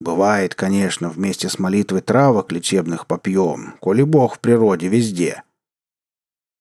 Бывает, 0.00 0.56
конечно, 0.56 1.08
вместе 1.08 1.48
с 1.48 1.60
молитвой 1.60 2.00
травок 2.00 2.50
лечебных 2.50 3.06
попьем, 3.06 3.76
коли 3.80 4.02
Бог 4.02 4.36
в 4.36 4.38
природе 4.40 4.88
везде. 4.88 5.44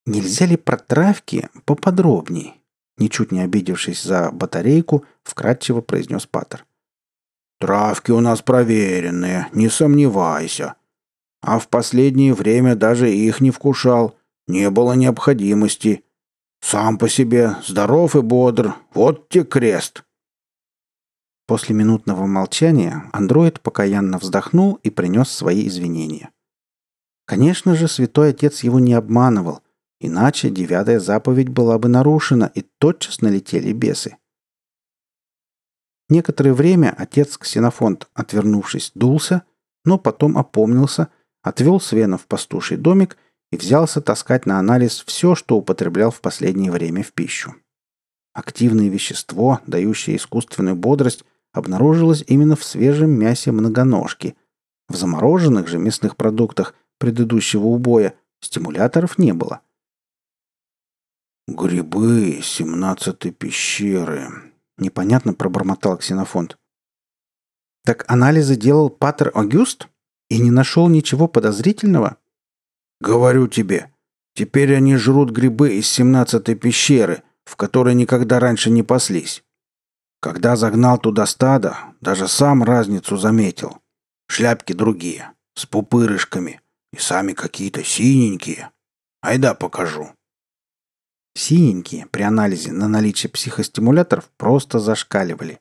Нельзя 0.06 0.46
ли 0.46 0.58
про 0.58 0.78
травки 0.78 1.50
поподробней? 1.66 2.61
Ничуть 2.98 3.32
не 3.32 3.42
обидевшись 3.42 4.04
за 4.04 4.32
батарейку, 4.32 5.06
вкратчиво 5.24 5.82
произнес 5.82 6.26
Паттер. 6.26 6.66
«Травки 7.60 8.12
у 8.12 8.20
нас 8.20 8.42
проверенные, 8.42 9.48
не 9.54 9.70
сомневайся. 9.70 10.76
А 11.42 11.60
в 11.60 11.68
последнее 11.68 12.34
время 12.34 12.76
даже 12.76 13.12
их 13.12 13.40
не 13.40 13.52
вкушал, 13.52 14.18
не 14.48 14.70
было 14.70 14.94
необходимости. 14.94 16.04
Сам 16.60 16.98
по 16.98 17.08
себе, 17.08 17.56
здоров 17.66 18.16
и 18.16 18.22
бодр, 18.22 18.76
вот 18.94 19.30
те 19.30 19.44
крест». 19.44 20.04
После 21.48 21.76
минутного 21.76 22.26
молчания 22.26 23.10
андроид 23.12 23.62
покаянно 23.62 24.18
вздохнул 24.18 24.76
и 24.84 24.90
принес 24.90 25.30
свои 25.30 25.68
извинения. 25.68 26.30
Конечно 27.26 27.76
же, 27.76 27.88
святой 27.88 28.30
отец 28.30 28.64
его 28.64 28.80
не 28.80 28.94
обманывал– 28.94 29.62
Иначе 30.04 30.50
девятая 30.50 31.00
заповедь 31.00 31.50
была 31.50 31.78
бы 31.78 31.88
нарушена, 31.88 32.52
и 32.56 32.64
тотчас 32.80 33.22
налетели 33.22 33.72
бесы. 33.72 34.18
Некоторое 36.10 36.54
время 36.54 36.96
отец 36.98 37.38
Ксенофонт, 37.38 38.10
отвернувшись, 38.16 38.92
дулся, 38.96 39.44
но 39.86 40.00
потом 40.00 40.40
опомнился, 40.40 41.10
отвел 41.44 41.80
Свена 41.80 42.18
в 42.18 42.26
пастуший 42.26 42.78
домик 42.78 43.16
и 43.52 43.58
взялся 43.58 44.02
таскать 44.02 44.48
на 44.48 44.58
анализ 44.58 45.04
все, 45.06 45.36
что 45.36 45.56
употреблял 45.56 46.10
в 46.10 46.20
последнее 46.20 46.72
время 46.72 47.04
в 47.04 47.14
пищу. 47.14 47.54
Активное 48.34 48.90
вещество, 48.90 49.60
дающее 49.68 50.16
искусственную 50.16 50.76
бодрость, 50.76 51.26
обнаружилось 51.54 52.24
именно 52.26 52.56
в 52.56 52.64
свежем 52.64 53.12
мясе 53.12 53.52
многоножки. 53.52 54.36
В 54.90 54.96
замороженных 54.96 55.68
же 55.68 55.78
мясных 55.78 56.16
продуктах 56.16 56.74
предыдущего 56.98 57.68
убоя 57.68 58.16
стимуляторов 58.40 59.20
не 59.20 59.34
было. 59.34 59.62
«Грибы 61.48 62.40
семнадцатой 62.44 63.32
пещеры»,— 63.32 64.30
непонятно 64.78 65.34
пробормотал 65.34 65.98
ксенофонт. 65.98 66.58
«Так 67.84 68.06
анализы 68.08 68.56
делал 68.56 68.90
Паттер 68.90 69.32
Огюст 69.34 69.88
и 70.30 70.40
не 70.40 70.52
нашел 70.52 70.88
ничего 70.88 71.28
подозрительного?» 71.28 72.18
«Говорю 73.00 73.48
тебе, 73.48 73.92
теперь 74.36 74.76
они 74.76 74.96
жрут 74.98 75.32
грибы 75.32 75.74
из 75.74 75.90
семнадцатой 75.90 76.54
пещеры, 76.54 77.24
в 77.44 77.56
которой 77.56 77.96
никогда 77.96 78.40
раньше 78.40 78.70
не 78.70 78.84
паслись. 78.84 79.44
Когда 80.20 80.56
загнал 80.56 81.00
туда 81.00 81.26
стадо, 81.26 81.76
даже 82.02 82.28
сам 82.28 82.64
разницу 82.64 83.18
заметил. 83.18 83.80
Шляпки 84.28 84.74
другие, 84.74 85.32
с 85.56 85.66
пупырышками, 85.66 86.62
и 86.94 86.98
сами 86.98 87.34
какие-то 87.34 87.84
синенькие. 87.84 88.70
Айда 89.22 89.56
покажу». 89.56 90.14
Синенькие 91.34 92.08
при 92.08 92.24
анализе 92.24 92.72
на 92.72 92.88
наличие 92.88 93.30
психостимуляторов 93.30 94.30
просто 94.38 94.80
зашкаливали. 94.80 95.60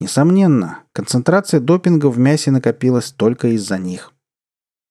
Несомненно, 0.00 0.84
концентрация 0.92 1.58
допинга 1.60 2.06
в 2.06 2.18
мясе 2.18 2.50
накопилась 2.50 3.10
только 3.10 3.48
из-за 3.48 3.78
них. 3.78 4.12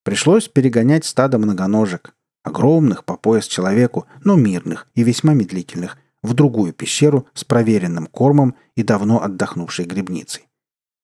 Пришлось 0.03 0.49
перегонять 0.49 1.05
стадо 1.05 1.37
многоножек, 1.37 2.13
огромных 2.43 3.05
по 3.05 3.15
пояс 3.15 3.47
человеку, 3.47 4.05
но 4.23 4.35
мирных 4.35 4.87
и 4.95 5.03
весьма 5.03 5.33
медлительных, 5.33 5.97
в 6.21 6.33
другую 6.33 6.73
пещеру 6.73 7.27
с 7.33 7.43
проверенным 7.43 8.07
кормом 8.07 8.55
и 8.75 8.83
давно 8.83 9.23
отдохнувшей 9.23 9.85
грибницей. 9.85 10.47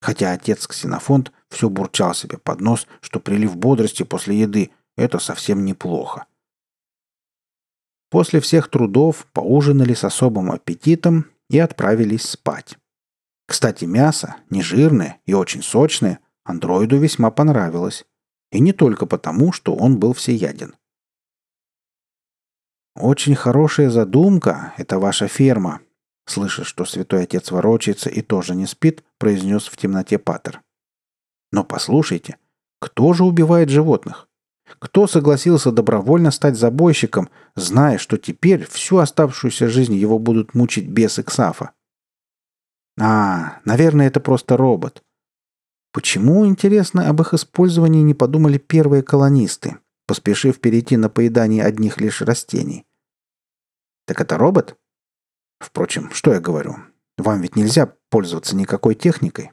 Хотя 0.02 0.34
отец 0.34 0.68
Ксенофонт 0.68 1.32
все 1.50 1.70
бурчал 1.70 2.14
себе 2.14 2.38
под 2.38 2.60
нос, 2.60 2.88
что 3.00 3.22
прилив 3.22 3.56
бодрости 3.56 4.04
после 4.04 4.40
еды– 4.40 4.72
это 4.98 5.20
совсем 5.20 5.64
неплохо. 5.64 6.26
После 8.14 8.40
всех 8.42 8.70
трудов 8.70 9.26
поужинали 9.34 9.96
с 9.96 10.04
особым 10.04 10.52
аппетитом 10.52 11.32
и 11.50 11.58
отправились 11.58 12.30
спать. 12.30 12.78
Кстати, 13.48 13.86
мясо, 13.86 14.36
нежирное 14.52 15.20
и 15.26 15.34
очень 15.34 15.64
сочное, 15.64 16.20
андроиду 16.44 17.00
весьма 17.00 17.32
понравилось. 17.32 18.06
И 18.52 18.60
не 18.60 18.72
только 18.72 19.08
потому, 19.08 19.52
что 19.52 19.74
он 19.76 19.98
был 19.98 20.14
всеяден. 20.14 20.76
«Очень 22.96 23.34
хорошая 23.34 23.90
задумка— 23.90 24.76
это 24.78 25.00
ваша 25.00 25.28
ферма», 25.28 25.82
слыша, 26.28 26.64
что 26.64 26.86
святой 26.86 27.24
отец 27.24 27.50
ворочается 27.50 28.12
и 28.12 28.22
тоже 28.22 28.54
не 28.54 28.68
спит, 28.68 29.04
произнес 29.18 29.66
в 29.66 29.76
темноте 29.76 30.20
Патер. 30.20 30.62
«Но 31.52 31.64
послушайте, 31.64 32.38
кто 32.80 33.14
же 33.14 33.24
убивает 33.24 33.70
животных? 33.70 34.30
Кто 34.80 35.08
согласился 35.08 35.72
добровольно 35.72 36.32
стать 36.32 36.58
забойщиком, 36.58 37.30
зная, 37.56 37.98
что 37.98 38.18
теперь 38.18 38.66
всю 38.66 38.98
оставшуюся 38.98 39.68
жизнь 39.68 39.94
его 39.94 40.20
будут 40.20 40.54
мучить 40.54 40.88
бесы 40.88 41.24
Ксафа? 41.24 41.72
А, 43.00 43.60
наверное, 43.66 44.08
это 44.08 44.20
просто 44.20 44.58
робот. 44.58 45.04
Почему, 45.92 46.46
интересно, 46.46 47.08
об 47.08 47.22
их 47.22 47.34
использовании 47.34 48.02
не 48.02 48.14
подумали 48.14 48.58
первые 48.58 49.04
колонисты, 49.04 49.78
поспешив 50.08 50.60
перейти 50.60 50.98
на 50.98 51.10
поедание 51.10 51.64
одних 51.64 52.02
лишь 52.02 52.22
растений? 52.22 52.86
Так 54.06 54.22
это 54.22 54.38
робот? 54.38 54.78
Впрочем, 55.60 56.12
что 56.12 56.34
я 56.34 56.40
говорю? 56.40 56.78
Вам 57.18 57.42
ведь 57.42 57.56
нельзя 57.56 57.94
пользоваться 58.10 58.56
никакой 58.56 58.96
техникой. 58.96 59.52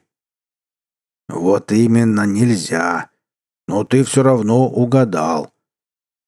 Вот 1.29 1.71
именно 1.71 2.25
нельзя. 2.25 3.10
Но 3.71 3.85
ты 3.85 4.03
все 4.03 4.21
равно 4.21 4.67
угадал. 4.67 5.53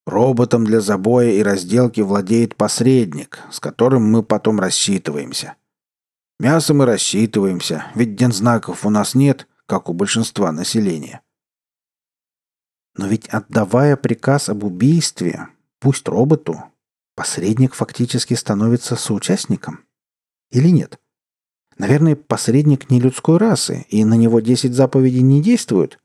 Роботом 0.05 0.63
для 0.63 0.79
забоя 0.79 1.29
и 1.29 1.43
разделки 1.43 1.99
владеет 1.99 2.55
посредник, 2.55 3.41
с 3.51 3.59
которым 3.59 4.09
мы 4.09 4.23
потом 4.23 4.61
рассчитываемся. 4.61 5.55
Мясом 6.39 6.77
мы 6.77 6.85
рассчитываемся, 6.85 7.87
ведь 7.95 8.15
дензнаков 8.15 8.85
у 8.85 8.89
нас 8.89 9.13
нет, 9.13 9.49
как 9.65 9.89
у 9.89 9.93
большинства 9.93 10.53
населения. 10.53 11.19
Но 12.95 13.07
ведь 13.07 13.27
отдавая 13.27 13.97
приказ 13.97 14.47
об 14.47 14.63
убийстве, 14.63 15.49
пусть 15.79 16.07
роботу, 16.07 16.63
посредник 17.13 17.73
фактически 17.73 18.35
становится 18.35 18.95
соучастником? 18.95 19.83
Или 20.49 20.69
нет? 20.69 20.97
Наверное, 21.77 22.15
посредник 22.15 22.89
не 22.89 23.01
людской 23.01 23.37
расы, 23.37 23.85
и 23.89 24.05
на 24.05 24.13
него 24.13 24.39
десять 24.39 24.75
заповедей 24.75 25.21
не 25.21 25.41
действуют? 25.41 25.99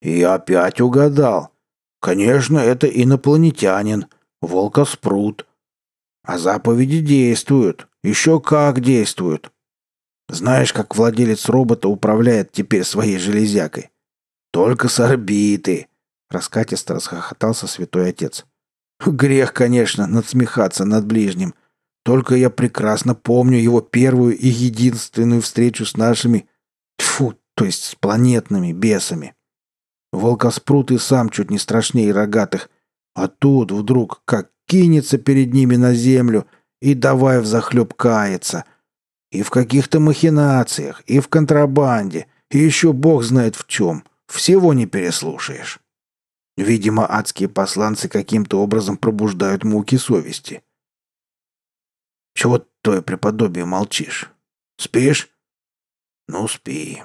И 0.00 0.22
опять 0.22 0.80
угадал. 0.80 1.52
Конечно, 2.00 2.58
это 2.58 2.86
инопланетянин, 2.86 4.06
волкоспрут. 4.40 5.46
А 6.24 6.38
заповеди 6.38 7.00
действуют. 7.00 7.86
Еще 8.02 8.40
как 8.40 8.80
действуют. 8.80 9.52
Знаешь, 10.28 10.72
как 10.72 10.96
владелец 10.96 11.48
робота 11.48 11.88
управляет 11.88 12.52
теперь 12.52 12.84
своей 12.84 13.18
железякой? 13.18 13.90
Только 14.52 14.88
с 14.88 15.00
орбиты. 15.00 15.88
Раскатисто 16.30 16.94
расхохотался 16.94 17.66
святой 17.66 18.10
отец. 18.10 18.46
Грех, 19.04 19.52
конечно, 19.52 20.06
надсмехаться 20.06 20.84
над 20.84 21.04
ближним. 21.06 21.54
Только 22.04 22.36
я 22.36 22.48
прекрасно 22.48 23.14
помню 23.14 23.58
его 23.58 23.80
первую 23.80 24.36
и 24.36 24.48
единственную 24.48 25.42
встречу 25.42 25.84
с 25.84 25.96
нашими... 25.96 26.48
Тьфу, 26.98 27.34
то 27.54 27.64
есть 27.64 27.84
с 27.84 27.94
планетными 27.94 28.72
бесами. 28.72 29.34
Волкоспрут 30.12 30.90
и 30.90 30.98
сам 30.98 31.30
чуть 31.30 31.50
не 31.50 31.58
страшнее 31.58 32.12
рогатых. 32.12 32.70
А 33.14 33.28
тут 33.28 33.72
вдруг 33.72 34.22
как 34.24 34.50
кинется 34.66 35.18
перед 35.18 35.52
ними 35.52 35.76
на 35.76 35.94
землю 35.94 36.46
и 36.80 36.94
давай 36.94 37.40
взахлеб 37.40 37.94
каяться. 37.94 38.64
И 39.30 39.42
в 39.42 39.50
каких-то 39.50 40.00
махинациях, 40.00 41.02
и 41.06 41.20
в 41.20 41.28
контрабанде, 41.28 42.26
и 42.50 42.58
еще 42.58 42.92
бог 42.92 43.22
знает 43.22 43.54
в 43.54 43.66
чем. 43.66 44.04
Всего 44.26 44.74
не 44.74 44.86
переслушаешь. 44.86 45.80
Видимо, 46.56 47.06
адские 47.10 47.48
посланцы 47.48 48.08
каким-то 48.08 48.60
образом 48.60 48.96
пробуждают 48.96 49.64
муки 49.64 49.96
совести. 49.96 50.62
Чего 52.34 52.64
твое 52.82 53.02
преподобие 53.02 53.64
молчишь? 53.64 54.30
Спишь? 54.76 55.30
Ну, 56.28 56.48
спи. 56.48 57.02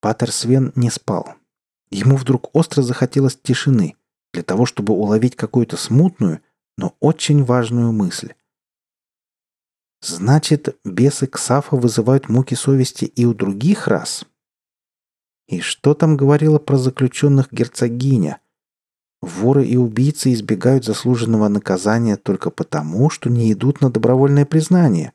Патер 0.00 0.32
Свен 0.32 0.72
не 0.76 0.90
спал. 0.90 1.34
Ему 1.90 2.16
вдруг 2.16 2.54
остро 2.54 2.82
захотелось 2.82 3.36
тишины 3.36 3.96
для 4.32 4.42
того, 4.42 4.64
чтобы 4.64 4.94
уловить 4.94 5.36
какую-то 5.36 5.76
смутную, 5.76 6.40
но 6.76 6.96
очень 7.00 7.44
важную 7.44 7.92
мысль. 7.92 8.34
Значит, 10.00 10.78
бесы 10.84 11.26
Ксафа 11.26 11.76
вызывают 11.76 12.28
муки 12.28 12.54
совести 12.54 13.04
и 13.04 13.26
у 13.26 13.34
других 13.34 13.86
рас? 13.86 14.24
И 15.46 15.60
что 15.60 15.94
там 15.94 16.16
говорила 16.16 16.58
про 16.58 16.78
заключенных 16.78 17.52
герцогиня? 17.52 18.40
Воры 19.20 19.66
и 19.66 19.76
убийцы 19.76 20.32
избегают 20.32 20.84
заслуженного 20.86 21.48
наказания 21.48 22.16
только 22.16 22.50
потому, 22.50 23.10
что 23.10 23.28
не 23.28 23.52
идут 23.52 23.82
на 23.82 23.90
добровольное 23.90 24.46
признание. 24.46 25.12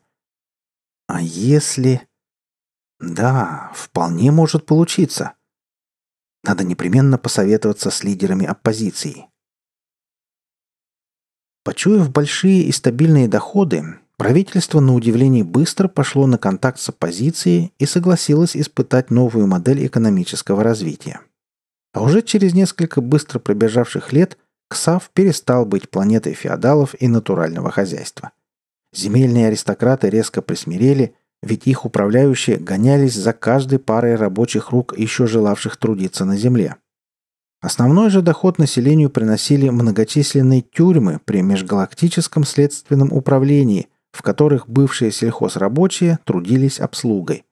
А 1.08 1.20
если... 1.20 2.06
Да, 2.98 3.70
вполне 3.74 4.30
может 4.30 4.64
получиться. 4.64 5.34
Надо 6.42 6.64
непременно 6.64 7.18
посоветоваться 7.18 7.90
с 7.90 8.02
лидерами 8.04 8.46
оппозиции. 8.46 9.26
Почуяв 11.64 12.10
большие 12.10 12.62
и 12.62 12.72
стабильные 12.72 13.28
доходы, 13.28 13.98
правительство 14.16 14.80
на 14.80 14.94
удивление 14.94 15.44
быстро 15.44 15.88
пошло 15.88 16.26
на 16.26 16.38
контакт 16.38 16.78
с 16.78 16.88
оппозицией 16.88 17.72
и 17.78 17.86
согласилось 17.86 18.56
испытать 18.56 19.10
новую 19.10 19.46
модель 19.46 19.84
экономического 19.86 20.62
развития. 20.62 21.20
А 21.92 22.02
уже 22.02 22.22
через 22.22 22.54
несколько 22.54 23.00
быстро 23.00 23.40
пробежавших 23.40 24.12
лет 24.12 24.38
Ксав 24.68 25.10
перестал 25.10 25.66
быть 25.66 25.90
планетой 25.90 26.34
феодалов 26.34 26.94
и 27.00 27.08
натурального 27.08 27.70
хозяйства. 27.70 28.32
Земельные 28.92 29.48
аристократы 29.48 30.08
резко 30.08 30.40
присмирели– 30.40 31.14
ведь 31.42 31.66
их 31.66 31.84
управляющие 31.84 32.56
гонялись 32.56 33.14
за 33.14 33.32
каждой 33.32 33.78
парой 33.78 34.16
рабочих 34.16 34.70
рук, 34.70 34.94
еще 34.96 35.26
желавших 35.26 35.76
трудиться 35.76 36.24
на 36.24 36.36
земле. 36.36 36.76
Основной 37.60 38.10
же 38.10 38.22
доход 38.22 38.58
населению 38.58 39.10
приносили 39.10 39.68
многочисленные 39.68 40.62
тюрьмы 40.62 41.20
при 41.24 41.42
межгалактическом 41.42 42.44
следственном 42.44 43.12
управлении, 43.12 43.88
в 44.12 44.22
которых 44.22 44.68
бывшие 44.68 45.10
сельхозрабочие 45.10 46.18
трудились 46.24 46.80
обслугой. 46.80 47.44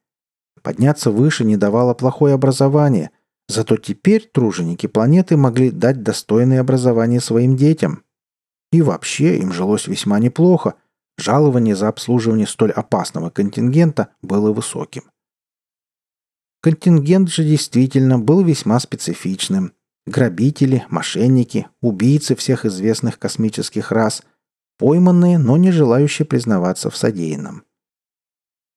Подняться 0.62 1.10
выше 1.10 1.44
не 1.44 1.56
давало 1.56 1.94
плохое 1.94 2.34
образование, 2.34 3.10
зато 3.48 3.76
теперь 3.76 4.28
труженики 4.32 4.86
планеты 4.86 5.36
могли 5.36 5.70
дать 5.70 6.02
достойное 6.02 6.60
образование 6.60 7.20
своим 7.20 7.56
детям. 7.56 8.02
И 8.72 8.82
вообще 8.82 9.38
им 9.38 9.52
жилось 9.52 9.86
весьма 9.86 10.18
неплохо, 10.18 10.74
жалование 11.18 11.76
за 11.76 11.88
обслуживание 11.88 12.46
столь 12.46 12.72
опасного 12.72 13.30
контингента 13.30 14.08
было 14.22 14.52
высоким. 14.52 15.04
Контингент 16.60 17.28
же 17.28 17.44
действительно 17.44 18.18
был 18.18 18.42
весьма 18.42 18.80
специфичным. 18.80 19.72
Грабители, 20.06 20.84
мошенники, 20.88 21.66
убийцы 21.80 22.34
всех 22.36 22.64
известных 22.64 23.18
космических 23.18 23.92
рас, 23.92 24.22
пойманные, 24.78 25.38
но 25.38 25.56
не 25.56 25.70
желающие 25.72 26.26
признаваться 26.26 26.90
в 26.90 26.96
содеянном. 26.96 27.64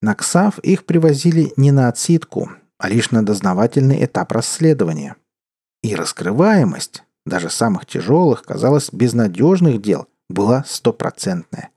На 0.02 0.16
КСАВ 0.16 0.60
их 0.60 0.86
привозили 0.86 1.54
не 1.58 1.72
на 1.72 1.88
отсидку, 1.88 2.52
а 2.78 2.90
лишь 2.90 3.12
на 3.12 3.26
дознавательный 3.26 4.04
этап 4.04 4.32
расследования. 4.32 5.16
И 5.82 5.96
раскрываемость, 5.96 7.04
даже 7.26 7.50
самых 7.50 7.86
тяжелых, 7.86 8.44
казалось, 8.44 8.90
безнадежных 8.92 9.82
дел, 9.82 10.08
была 10.30 10.64
стопроцентная. 10.68 11.72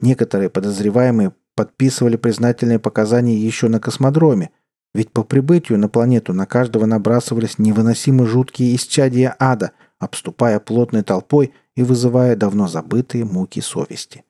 Некоторые 0.00 0.50
подозреваемые 0.50 1.32
подписывали 1.54 2.16
признательные 2.16 2.78
показания 2.78 3.36
еще 3.36 3.68
на 3.68 3.80
космодроме, 3.80 4.50
ведь 4.94 5.12
по 5.12 5.22
прибытию 5.22 5.78
на 5.78 5.88
планету 5.88 6.32
на 6.32 6.46
каждого 6.46 6.86
набрасывались 6.86 7.58
невыносимо 7.58 8.26
жуткие 8.26 8.74
исчадия 8.74 9.36
ада, 9.38 9.72
обступая 9.98 10.58
плотной 10.58 11.02
толпой 11.02 11.52
и 11.76 11.82
вызывая 11.82 12.34
давно 12.34 12.66
забытые 12.66 13.24
муки 13.24 13.60
совести. 13.60 14.24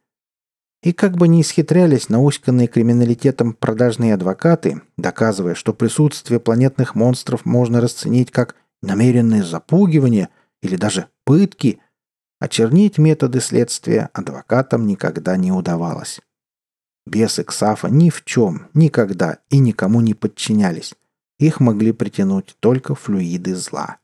И 0.83 0.93
как 0.93 1.16
бы 1.16 1.29
ни 1.29 1.43
исхитрялись 1.43 2.09
науськанные 2.09 2.66
криминалитетом 2.66 3.53
продажные 3.53 4.14
адвокаты, 4.14 4.81
доказывая, 4.97 5.55
что 5.55 5.75
присутствие 5.75 6.41
планетных 6.41 6.95
монстров 6.95 7.45
можно 7.45 7.81
расценить 7.81 8.31
как 8.31 8.57
намеренное 8.83 9.43
запугивание 9.43 10.31
или 10.62 10.77
даже 10.77 11.07
пытки, 11.25 11.81
очернить 12.41 12.99
методы 12.99 13.41
следствия 13.41 14.11
адвокатам 14.12 14.86
никогда 14.86 15.36
не 15.36 15.53
удавалось. 15.53 16.20
Бесы 17.07 17.45
Ксафа 17.45 17.88
ни 17.88 18.11
в 18.11 18.24
чем, 18.24 18.68
никогда 18.74 19.38
и 19.49 19.59
никому 19.59 20.01
не 20.01 20.14
подчинялись. 20.14 20.95
Их 21.38 21.61
могли 21.61 21.93
притянуть 21.93 22.57
только 22.61 22.95
флюиды 22.95 23.55
зла. 23.55 23.99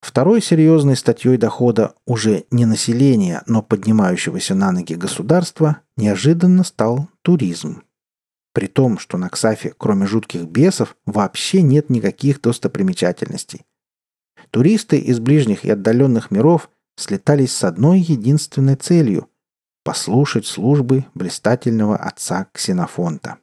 Второй 0.00 0.42
серьезной 0.42 0.96
статьей 0.96 1.38
дохода 1.38 1.94
уже 2.06 2.44
не 2.50 2.66
населения, 2.66 3.42
но 3.46 3.62
поднимающегося 3.62 4.54
на 4.54 4.70
ноги 4.70 4.94
государства 4.94 5.80
неожиданно 5.96 6.62
стал 6.62 7.08
туризм. 7.22 7.82
При 8.52 8.66
том, 8.66 8.98
что 8.98 9.16
на 9.16 9.30
Ксафе, 9.30 9.72
кроме 9.76 10.06
жутких 10.06 10.44
бесов, 10.44 10.96
вообще 11.06 11.62
нет 11.62 11.88
никаких 11.88 12.40
достопримечательностей. 12.40 13.64
Туристы 14.50 14.98
из 14.98 15.20
ближних 15.20 15.64
и 15.64 15.70
отдаленных 15.70 16.30
миров 16.30 16.70
слетались 16.96 17.52
с 17.54 17.64
одной 17.64 18.00
единственной 18.00 18.76
целью– 18.76 19.28
послушать 19.84 20.46
службы 20.46 21.06
блистательного 21.14 21.96
отца 21.96 22.46
Ксенофонта. 22.52 23.38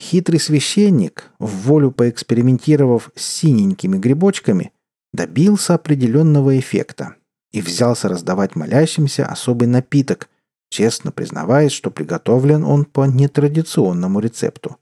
Хитрый 0.00 0.40
священник, 0.40 1.30
в 1.38 1.50
волю 1.66 1.90
поэкспериментировав 1.90 3.10
с 3.14 3.22
синенькими 3.22 3.98
грибочками– 3.98 4.72
добился 5.12 5.74
определенного 5.74 6.58
эффекта 6.58 7.16
и 7.52 7.60
взялся 7.60 8.08
раздавать 8.08 8.56
молящимся 8.56 9.26
особый 9.26 9.68
напиток, 9.68 10.28
честно 10.70 11.12
признаваясь, 11.12 11.72
что 11.72 11.90
приготовлен 11.90 12.64
он 12.64 12.84
по 12.84 13.06
нетрадиционному 13.06 14.20
рецепту. 14.20 14.76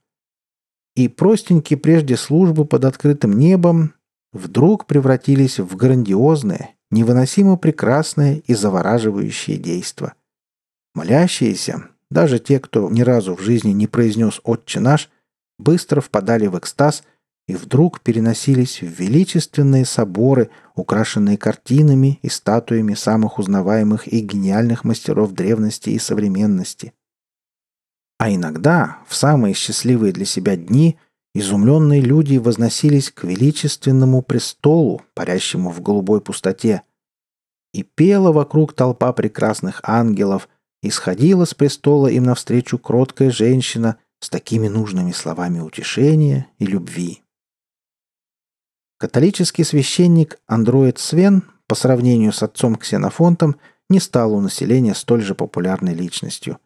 И 0.94 1.08
простенькие 1.08 1.78
прежде 1.78 2.16
службы 2.16 2.64
под 2.64 2.84
открытым 2.84 3.38
небом 3.38 3.92
вдруг 4.32 4.86
превратились 4.86 5.58
в 5.58 5.76
грандиозное, 5.76 6.76
невыносимо 6.90 7.56
прекрасное 7.56 8.42
и 8.46 8.54
завораживающее 8.54 9.58
действо. 9.58 10.14
Молящиеся, 10.94 11.88
даже 12.10 12.38
те, 12.38 12.60
кто 12.60 12.88
ни 12.90 13.02
разу 13.02 13.34
в 13.34 13.40
жизни 13.40 13.70
не 13.70 13.86
произнес 13.86 14.40
«Отче 14.44 14.80
наш», 14.80 15.10
быстро 15.58 16.00
впадали 16.00 16.46
в 16.46 16.58
экстаз– 16.58 17.02
и 17.46 17.54
вдруг 17.54 18.00
переносились 18.00 18.80
в 18.80 18.86
величественные 18.86 19.84
соборы, 19.84 20.50
украшенные 20.74 21.38
картинами 21.38 22.18
и 22.22 22.28
статуями 22.28 22.94
самых 22.94 23.38
узнаваемых 23.38 24.12
и 24.12 24.20
гениальных 24.20 24.84
мастеров 24.84 25.32
древности 25.32 25.90
и 25.90 25.98
современности. 25.98 26.92
А 28.18 28.30
иногда, 28.30 28.98
в 29.06 29.14
самые 29.14 29.54
счастливые 29.54 30.12
для 30.12 30.24
себя 30.24 30.56
дни, 30.56 30.98
изумленные 31.38 32.00
люди 32.00 32.38
возносились 32.38 33.10
к 33.10 33.24
величественному 33.24 34.22
престолу, 34.22 35.02
парящему 35.14 35.70
в 35.70 35.82
голубой 35.82 36.20
пустоте. 36.22 36.82
И 37.74 37.82
пела 37.82 38.32
вокруг 38.32 38.72
толпа 38.72 39.12
прекрасных 39.12 39.80
ангелов, 39.82 40.48
и 40.82 40.90
сходила 40.90 41.44
с 41.44 41.52
престола 41.52 42.06
им 42.06 42.24
навстречу 42.24 42.78
кроткая 42.78 43.30
женщина 43.30 43.98
с 44.20 44.30
такими 44.30 44.68
нужными 44.68 45.12
словами 45.12 45.60
утешения 45.60 46.46
и 46.58 46.66
любви. 46.66 47.22
Католический 48.98 49.64
священник 49.64 50.38
Андроид 50.46 50.98
Свен 50.98 51.42
по 51.66 51.74
сравнению 51.74 52.32
с 52.32 52.42
отцом 52.42 52.76
Ксенофонтом 52.76 53.56
не 53.90 54.00
стал 54.00 54.32
у 54.32 54.40
населения 54.40 54.94
столь 54.94 55.22
же 55.22 55.34
популярной 55.34 55.92
личностью. 55.92 56.58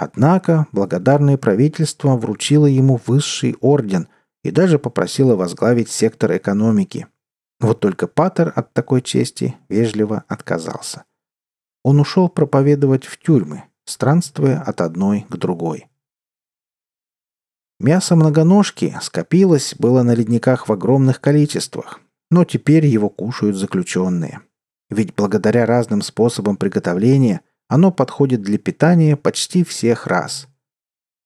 Однако 0.00 0.68
благодарное 0.70 1.36
правительство 1.36 2.16
вручило 2.16 2.66
ему 2.66 3.00
высший 3.04 3.56
орден 3.60 4.06
и 4.44 4.52
даже 4.52 4.78
попросило 4.78 5.34
возглавить 5.34 5.90
сектор 5.90 6.36
экономики. 6.36 7.08
Вот 7.58 7.80
только 7.80 8.06
Паттер 8.06 8.52
от 8.54 8.72
такой 8.72 9.02
чести 9.02 9.56
вежливо 9.68 10.22
отказался. 10.28 11.02
Он 11.82 11.98
ушел 11.98 12.28
проповедовать 12.28 13.06
в 13.06 13.18
тюрьмы, 13.18 13.64
странствуя 13.86 14.60
от 14.60 14.80
одной 14.82 15.26
к 15.28 15.36
другой. 15.36 15.88
Мясо 17.80 18.14
многоножки 18.14 18.96
скопилось 19.02 19.74
было 19.76 20.04
на 20.04 20.14
ледниках 20.14 20.68
в 20.68 20.72
огромных 20.72 21.20
количествах, 21.20 22.00
но 22.30 22.44
теперь 22.44 22.86
его 22.86 23.08
кушают 23.08 23.56
заключенные. 23.56 24.42
Ведь 24.90 25.16
благодаря 25.16 25.66
разным 25.66 26.02
способам 26.02 26.56
приготовления 26.56 27.40
оно 27.68 27.92
подходит 27.92 28.42
для 28.42 28.58
питания 28.58 29.16
почти 29.16 29.64
всех 29.64 30.06
рас. 30.06 30.48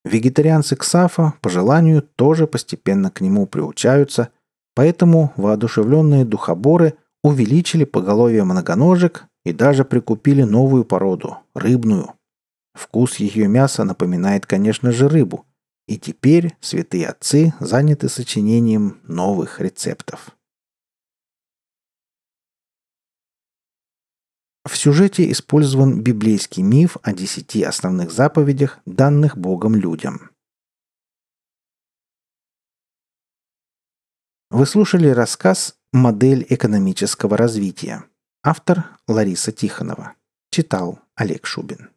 Вегетарианцы 0.05 0.77
Ксафа 0.77 1.35
по 1.41 1.49
желанию 1.49 2.03
тоже 2.03 2.47
постепенно 2.47 3.11
к 3.11 3.21
нему 3.21 3.47
приучаются, 3.47 4.31
поэтому 4.75 5.33
воодушевленные 5.37 6.25
духоборы 6.25 6.95
увеличили 7.23 7.85
поголовье 7.85 8.45
многоножек 8.45 9.27
и 9.45 9.53
даже 9.53 9.85
прикупили 9.85 10.43
новую 10.43 10.85
породу– 10.85 11.39
рыбную. 11.55 12.15
Вкус 12.75 13.17
ее 13.17 13.49
мяса 13.49 13.85
напоминает, 13.85 14.47
конечно 14.47 14.91
же, 14.93 15.09
рыбу– 15.09 15.47
и 15.89 15.99
теперь 15.99 16.57
святые 16.61 17.09
отцы 17.09 17.55
заняты 17.61 18.09
сочинением 18.09 19.01
новых 19.05 19.61
рецептов. 19.61 20.31
В 24.65 24.77
сюжете 24.77 25.29
использован 25.33 26.03
библейский 26.03 26.63
миф 26.63 26.97
о 27.03 27.13
десяти 27.13 27.65
основных 27.65 28.13
заповедях, 28.13 28.79
данных 28.87 29.37
Богом 29.37 29.75
людям. 29.75 30.31
Вы 34.51 34.67
слушали 34.67 35.09
рассказ 35.09 35.77
«Модель 35.93 36.47
экономического 36.49 37.37
развития». 37.37 38.05
Автор 38.45 38.99
Лариса 39.09 39.51
Тихонова. 39.51 40.15
Читал 40.51 41.01
Олег 41.17 41.47
Шубин. 41.47 41.91